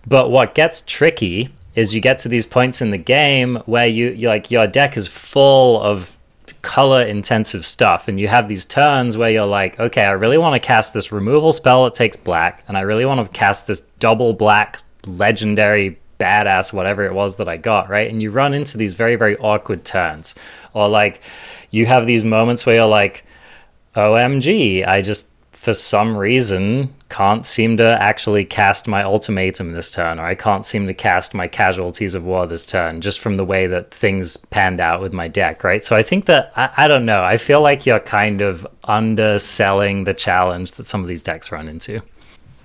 [0.07, 4.11] But what gets tricky is you get to these points in the game where you
[4.11, 6.17] you like your deck is full of
[6.63, 10.55] color intensive stuff and you have these turns where you're like okay i really want
[10.55, 13.81] to cast this removal spell that takes black and i really want to cast this
[13.99, 18.79] double black legendary badass whatever it was that i got right and you run into
[18.79, 20.35] these very very awkward turns
[20.73, 21.21] or like
[21.75, 23.25] you have these moments where you're like
[23.97, 25.31] omg i just
[25.65, 30.67] for some reason can't seem to actually cast my ultimatum this turn, or I can't
[30.67, 34.37] seem to cast my casualties of war this turn, just from the way that things
[34.37, 35.83] panned out with my deck, right?
[35.83, 40.05] So I think that, I, I don't know, I feel like you're kind of underselling
[40.05, 42.03] the challenge that some of these decks run into.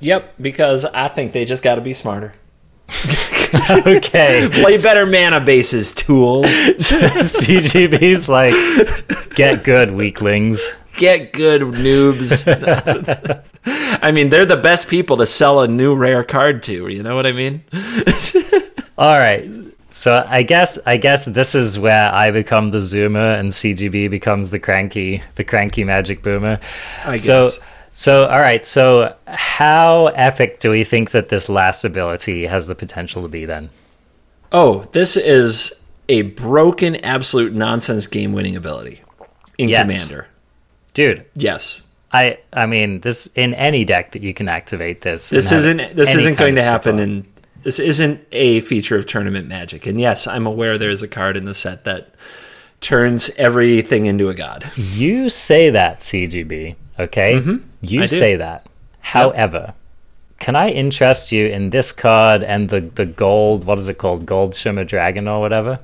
[0.02, 2.34] Yep, because I think they just got to be smarter.
[3.88, 4.50] okay.
[4.52, 6.46] Play better mana bases, tools.
[6.48, 8.54] CGB's like,
[9.36, 10.74] get good, weaklings.
[10.98, 12.46] Get good, noobs.
[14.04, 16.88] I mean, they're the best people to sell a new rare card to.
[16.90, 17.64] You know what I mean?
[18.98, 19.50] All right.
[19.92, 24.50] So I guess I guess this is where I become the zoomer and CGB becomes
[24.50, 26.60] the cranky the cranky magic boomer.
[27.04, 27.24] I guess.
[27.24, 27.50] so
[28.28, 28.64] all right.
[28.66, 33.46] So how epic do we think that this last ability has the potential to be
[33.46, 33.70] then?
[34.52, 39.02] Oh, this is a broken, absolute nonsense game winning ability
[39.58, 39.84] in Yes.
[39.84, 40.28] Commander.
[40.94, 41.84] Dude, Yes.
[42.12, 45.30] I I mean this in any deck that you can activate this.
[45.30, 47.04] This isn't this isn't going to happen support.
[47.10, 47.28] in
[47.64, 49.86] this isn't a feature of tournament magic.
[49.86, 52.10] And yes, I'm aware there's a card in the set that
[52.82, 54.72] turns everything into a god.
[54.76, 57.34] You say that, CGB, okay?
[57.36, 57.98] You Mm-hmm.
[58.00, 58.08] I do.
[58.08, 58.66] say that.
[59.02, 59.74] However,
[60.40, 64.26] can I interest you in this card and the, the gold, what is it called?
[64.26, 65.80] Gold Shimmer Dragon or whatever?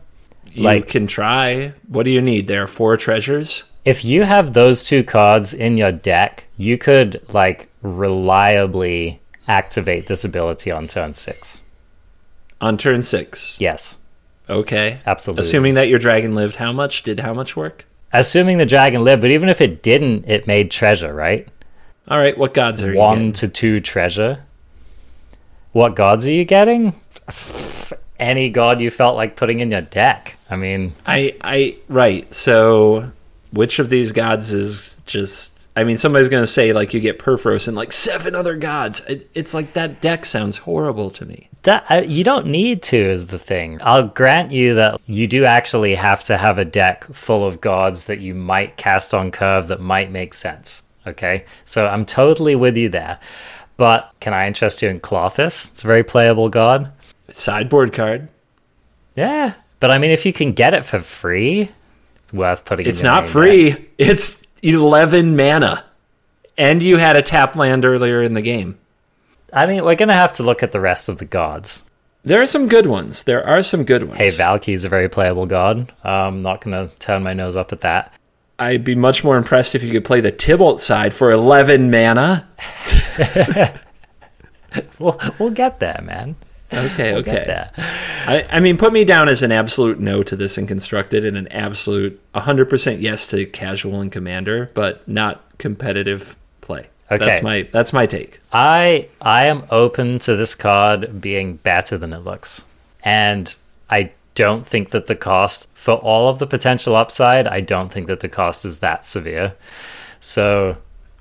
[0.51, 1.73] You Like- can try.
[1.87, 2.47] What do you need?
[2.47, 3.63] There are four treasures.
[3.83, 10.23] If you have those two cards in your deck, you could, like, reliably activate this
[10.23, 11.59] ability on turn six.
[12.61, 13.59] On turn six.
[13.61, 13.95] Yes,
[14.49, 14.99] Okay.
[15.05, 15.41] absolutely.
[15.41, 17.03] Assuming that your dragon lived how much?
[17.03, 17.85] Did how much work?
[18.13, 21.47] Assuming the dragon lived, but even if it didn't, it made treasure, right?
[22.07, 23.33] All right, what gods are you one getting?
[23.33, 24.43] to two treasure.
[25.71, 26.99] What gods are you getting?
[28.19, 30.37] Any god you felt like putting in your deck.
[30.49, 32.31] I mean, I I right.
[32.33, 33.11] So
[33.51, 37.19] which of these gods is just I mean somebody's going to say like you get
[37.19, 39.01] Purphoros and like seven other gods.
[39.01, 41.49] It, it's like that deck sounds horrible to me.
[41.63, 43.80] that uh, you don't need to is the thing.
[43.82, 48.05] I'll grant you that you do actually have to have a deck full of gods
[48.05, 50.82] that you might cast on curve that might make sense.
[51.07, 53.19] Okay, so I'm totally with you there.
[53.78, 55.71] But can I interest you in Klothys?
[55.73, 56.91] It's a very playable god.
[57.30, 58.30] Sideboard card.
[59.15, 61.69] Yeah, but I mean, if you can get it for free,
[62.23, 62.86] it's worth putting.
[62.86, 63.89] in It's not free.
[63.97, 65.86] It's 11 mana.
[66.57, 68.78] And you had a tap land earlier in the game.
[69.53, 71.84] I mean, we're gonna have to look at the rest of the gods.
[72.24, 73.24] There are some good ones.
[73.24, 74.18] There are some good ones.
[74.18, 75.91] Hey, Valki's a very playable god.
[76.03, 78.13] I'm not gonna turn my nose up at that.
[78.57, 82.47] I'd be much more impressed if you could play the Tibalt side for 11 mana.
[84.99, 86.36] We'll we'll get there, man.
[86.74, 87.70] Okay, We'll okay.
[87.78, 91.38] I, I mean, put me down as an absolute no to this and constructed and
[91.38, 96.88] an absolute 100% yes to casual and commander, but not competitive play.
[97.11, 97.24] Okay.
[97.24, 98.39] That's my that's my take.
[98.51, 102.63] I I am open to this card being better than it looks,
[103.03, 103.55] and
[103.91, 107.47] I don't think that the cost for all of the potential upside.
[107.47, 109.53] I don't think that the cost is that severe.
[110.20, 110.78] So.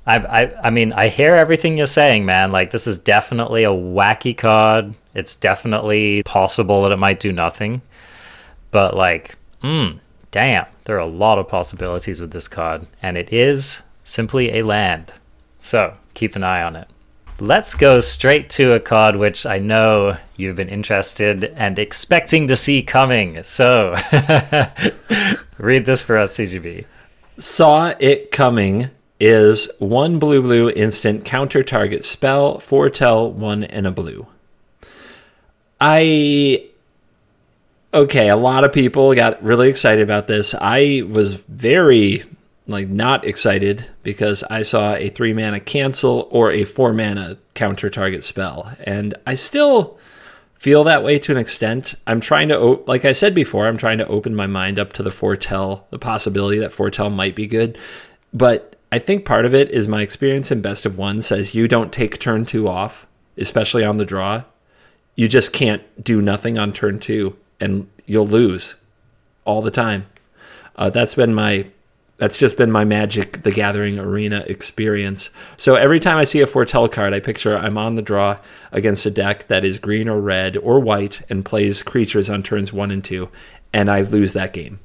[0.07, 2.53] I, I I mean I hear everything you're saying, man.
[2.53, 4.95] Like this is definitely a wacky card.
[5.15, 7.83] It's definitely possible that it might do nothing.
[8.71, 10.01] But like, mm,
[10.31, 14.63] damn, there are a lot of possibilities with this card, and it is simply a
[14.63, 15.13] land.
[15.61, 16.89] So keep an eye on it.
[17.41, 22.55] Let's go straight to a card which I know you've been interested and expecting to
[22.55, 23.43] see coming.
[23.43, 23.97] So
[25.59, 26.85] read this for us, CGB.
[27.39, 28.91] Saw it coming
[29.21, 34.27] is one blue blue instant counter target spell, foretell one and a blue.
[35.81, 36.67] I
[37.93, 40.55] okay, a lot of people got really excited about this.
[40.61, 42.25] I was very
[42.67, 47.91] like not excited because I saw a three mana cancel or a four mana counter
[47.91, 49.99] target spell, and I still
[50.59, 51.95] feel that way to an extent.
[52.07, 55.03] I'm trying to, like I said before, I'm trying to open my mind up to
[55.03, 57.77] the foretell, the possibility that foretell might be good,
[58.33, 61.67] but I think part of it is my experience in best of one says you
[61.67, 64.45] don't take turn two off, especially on the draw.
[65.17, 68.77] You just can't do nothing on turn two, and you'll lose
[69.45, 70.07] all the time.
[70.77, 71.67] Uh, that's been my
[72.19, 75.29] that's just been my Magic the Gathering arena experience.
[75.57, 78.39] So every time I see a foretell card, I picture I'm on the draw
[78.71, 82.73] against a deck that is green or red or white and plays creatures on turns
[82.73, 83.29] one and two,
[83.73, 84.79] and I lose that game.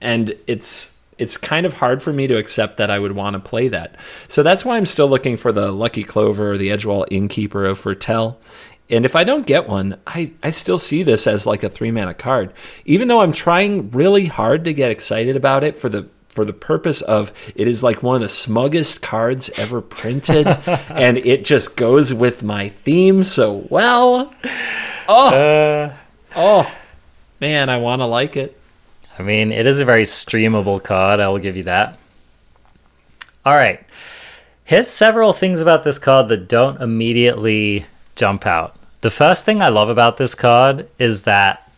[0.00, 3.40] And it's it's kind of hard for me to accept that I would want to
[3.40, 3.96] play that.
[4.28, 7.78] So that's why I'm still looking for the Lucky Clover or the Edgewall Innkeeper of
[7.78, 8.38] Foretell.
[8.90, 11.90] And if I don't get one, I, I still see this as like a three
[11.90, 12.52] mana card.
[12.84, 16.52] Even though I'm trying really hard to get excited about it for the for the
[16.52, 20.46] purpose of it is like one of the smuggest cards ever printed,
[20.88, 24.34] and it just goes with my theme so well.
[25.08, 25.94] Oh, Uh,
[26.34, 26.72] oh,
[27.40, 28.60] man, I want to like it.
[29.18, 31.20] I mean, it is a very streamable card.
[31.20, 31.98] I will give you that.
[33.44, 33.80] All right.
[34.64, 37.86] Here's several things about this card that don't immediately
[38.16, 38.76] jump out.
[39.02, 41.70] The first thing I love about this card is that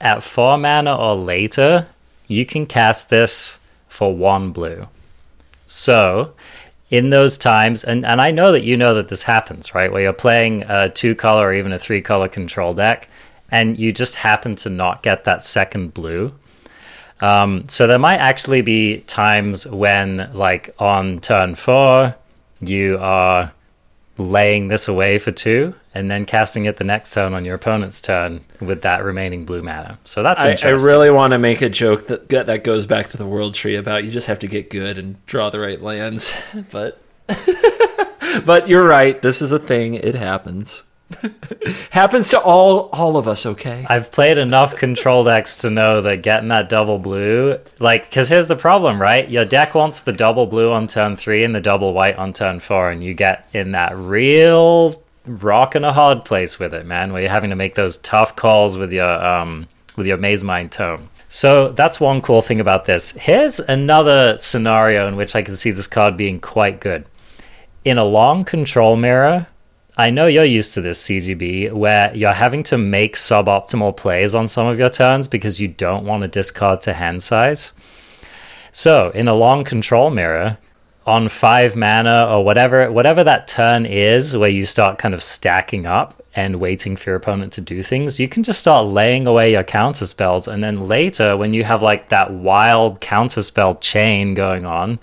[0.00, 1.86] at 4 mana or later,
[2.28, 3.58] you can cast this
[3.88, 4.86] for 1 blue.
[5.64, 6.34] So,
[6.90, 9.90] in those times, and, and I know that you know that this happens, right?
[9.90, 13.08] Where you're playing a two color or even a three color control deck,
[13.50, 16.32] and you just happen to not get that second blue.
[17.20, 22.14] Um, so there might actually be times when, like on turn four,
[22.60, 23.52] you are
[24.18, 28.00] laying this away for two and then casting it the next turn on your opponent's
[28.00, 29.98] turn with that remaining blue mana.
[30.04, 33.16] So that's I, I really want to make a joke that that goes back to
[33.16, 36.32] the world tree about you just have to get good and draw the right lands,
[36.70, 37.00] but
[38.44, 39.20] but you're right.
[39.20, 39.94] This is a thing.
[39.94, 40.82] It happens.
[41.90, 43.46] happens to all all of us.
[43.46, 43.86] Okay.
[43.88, 48.48] I've played enough control decks to know that getting that double blue, like, because here's
[48.48, 49.28] the problem, right?
[49.28, 52.60] Your deck wants the double blue on turn three and the double white on turn
[52.60, 57.12] four, and you get in that real rock and a hard place with it, man,
[57.12, 61.08] where you're having to make those tough calls with your um with your Mazemind Tome.
[61.28, 63.10] So that's one cool thing about this.
[63.12, 67.04] Here's another scenario in which I can see this card being quite good.
[67.84, 69.46] In a long control mirror,
[69.98, 74.46] I know you're used to this, CGB, where you're having to make suboptimal plays on
[74.46, 77.72] some of your turns because you don't want to discard to hand size.
[78.72, 80.58] So, in a long control mirror,
[81.06, 85.86] on five mana or whatever, whatever that turn is, where you start kind of stacking
[85.86, 89.52] up and waiting for your opponent to do things, you can just start laying away
[89.52, 94.34] your counter spells, and then later, when you have like that wild counter spell chain
[94.34, 94.98] going on,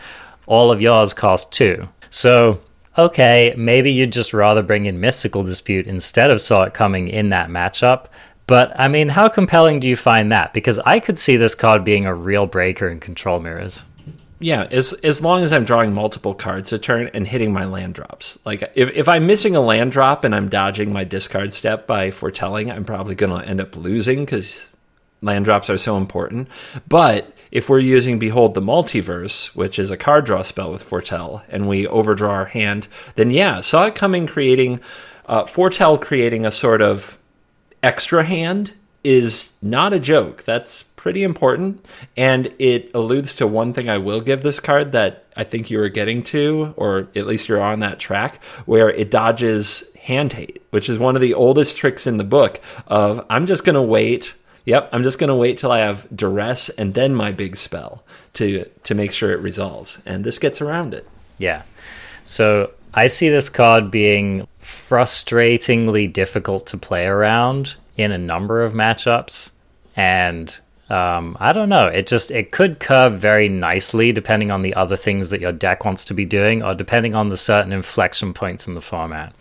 [0.46, 1.90] all of yours cost two.
[2.12, 2.60] So
[2.98, 7.30] okay, maybe you'd just rather bring in Mystical Dispute instead of Saw It Coming in
[7.30, 8.06] that matchup.
[8.48, 10.54] But I mean, how compelling do you find that?
[10.54, 13.84] Because I could see this card being a real breaker in control mirrors.
[14.40, 17.94] Yeah, as as long as I'm drawing multiple cards a turn and hitting my land
[17.94, 18.38] drops.
[18.44, 22.12] Like if if I'm missing a land drop and I'm dodging my discard step by
[22.12, 24.70] foretelling, I'm probably going to end up losing cuz
[25.22, 26.50] land drops are so important.
[26.90, 31.44] But if we're using Behold the Multiverse, which is a card draw spell with Foretell,
[31.48, 34.80] and we overdraw our hand, then yeah, saw it coming creating
[35.28, 37.20] uh, Foretell creating a sort of
[37.84, 38.74] extra hand
[39.04, 40.44] is not a joke.
[40.46, 41.86] That's pretty important.
[42.18, 45.78] And it alludes to one thing I will give this card that I think you
[45.78, 50.64] were getting to, or at least you're on that track, where it dodges hand hate,
[50.72, 53.82] which is one of the oldest tricks in the book of I'm just going to
[53.82, 54.34] wait.
[54.66, 58.04] Yep, I'm just going to wait till I have duress and then my big spell
[58.34, 60.00] to to make sure it resolves.
[60.06, 61.08] And this gets around it.
[61.38, 61.64] Yeah.
[62.24, 68.74] So I see this card being frustratingly difficult to play around in a number of
[68.74, 69.52] matchups.
[69.96, 70.58] And
[70.90, 71.88] um, I don't know.
[71.88, 75.86] It just it could curve very nicely depending on the other things that your deck
[75.86, 79.34] wants to be doing, or depending on the certain inflection points in the format.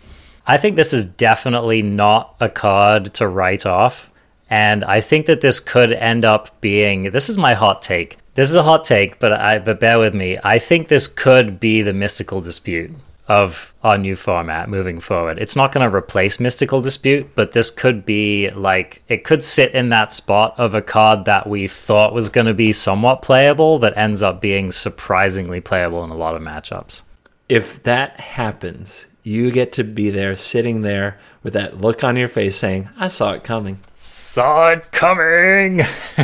[0.45, 4.11] I think this is definitely not a card to write off.
[4.53, 8.19] And I think that this could end up being this is my hot take.
[8.35, 10.37] This is a hot take, but I but bear with me.
[10.43, 12.91] I think this could be the mystical dispute
[13.27, 15.39] of our new format moving forward.
[15.39, 19.73] It's not going to replace mystical dispute, but this could be like it could sit
[19.73, 23.79] in that spot of a card that we thought was going to be somewhat playable
[23.79, 27.01] that ends up being surprisingly playable in a lot of matchups.
[27.49, 32.27] If that happens, you get to be there sitting there with that look on your
[32.27, 33.79] face saying, I saw it coming.
[33.95, 35.81] Saw it coming.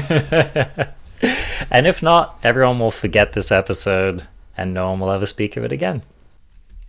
[1.71, 4.27] and if not, everyone will forget this episode
[4.57, 6.03] and no one will ever speak of it again.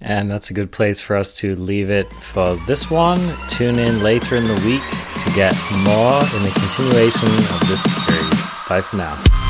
[0.00, 3.20] And that's a good place for us to leave it for this one.
[3.48, 4.82] Tune in later in the week
[5.24, 5.54] to get
[5.84, 8.50] more in the continuation of this series.
[8.68, 9.49] Bye for now.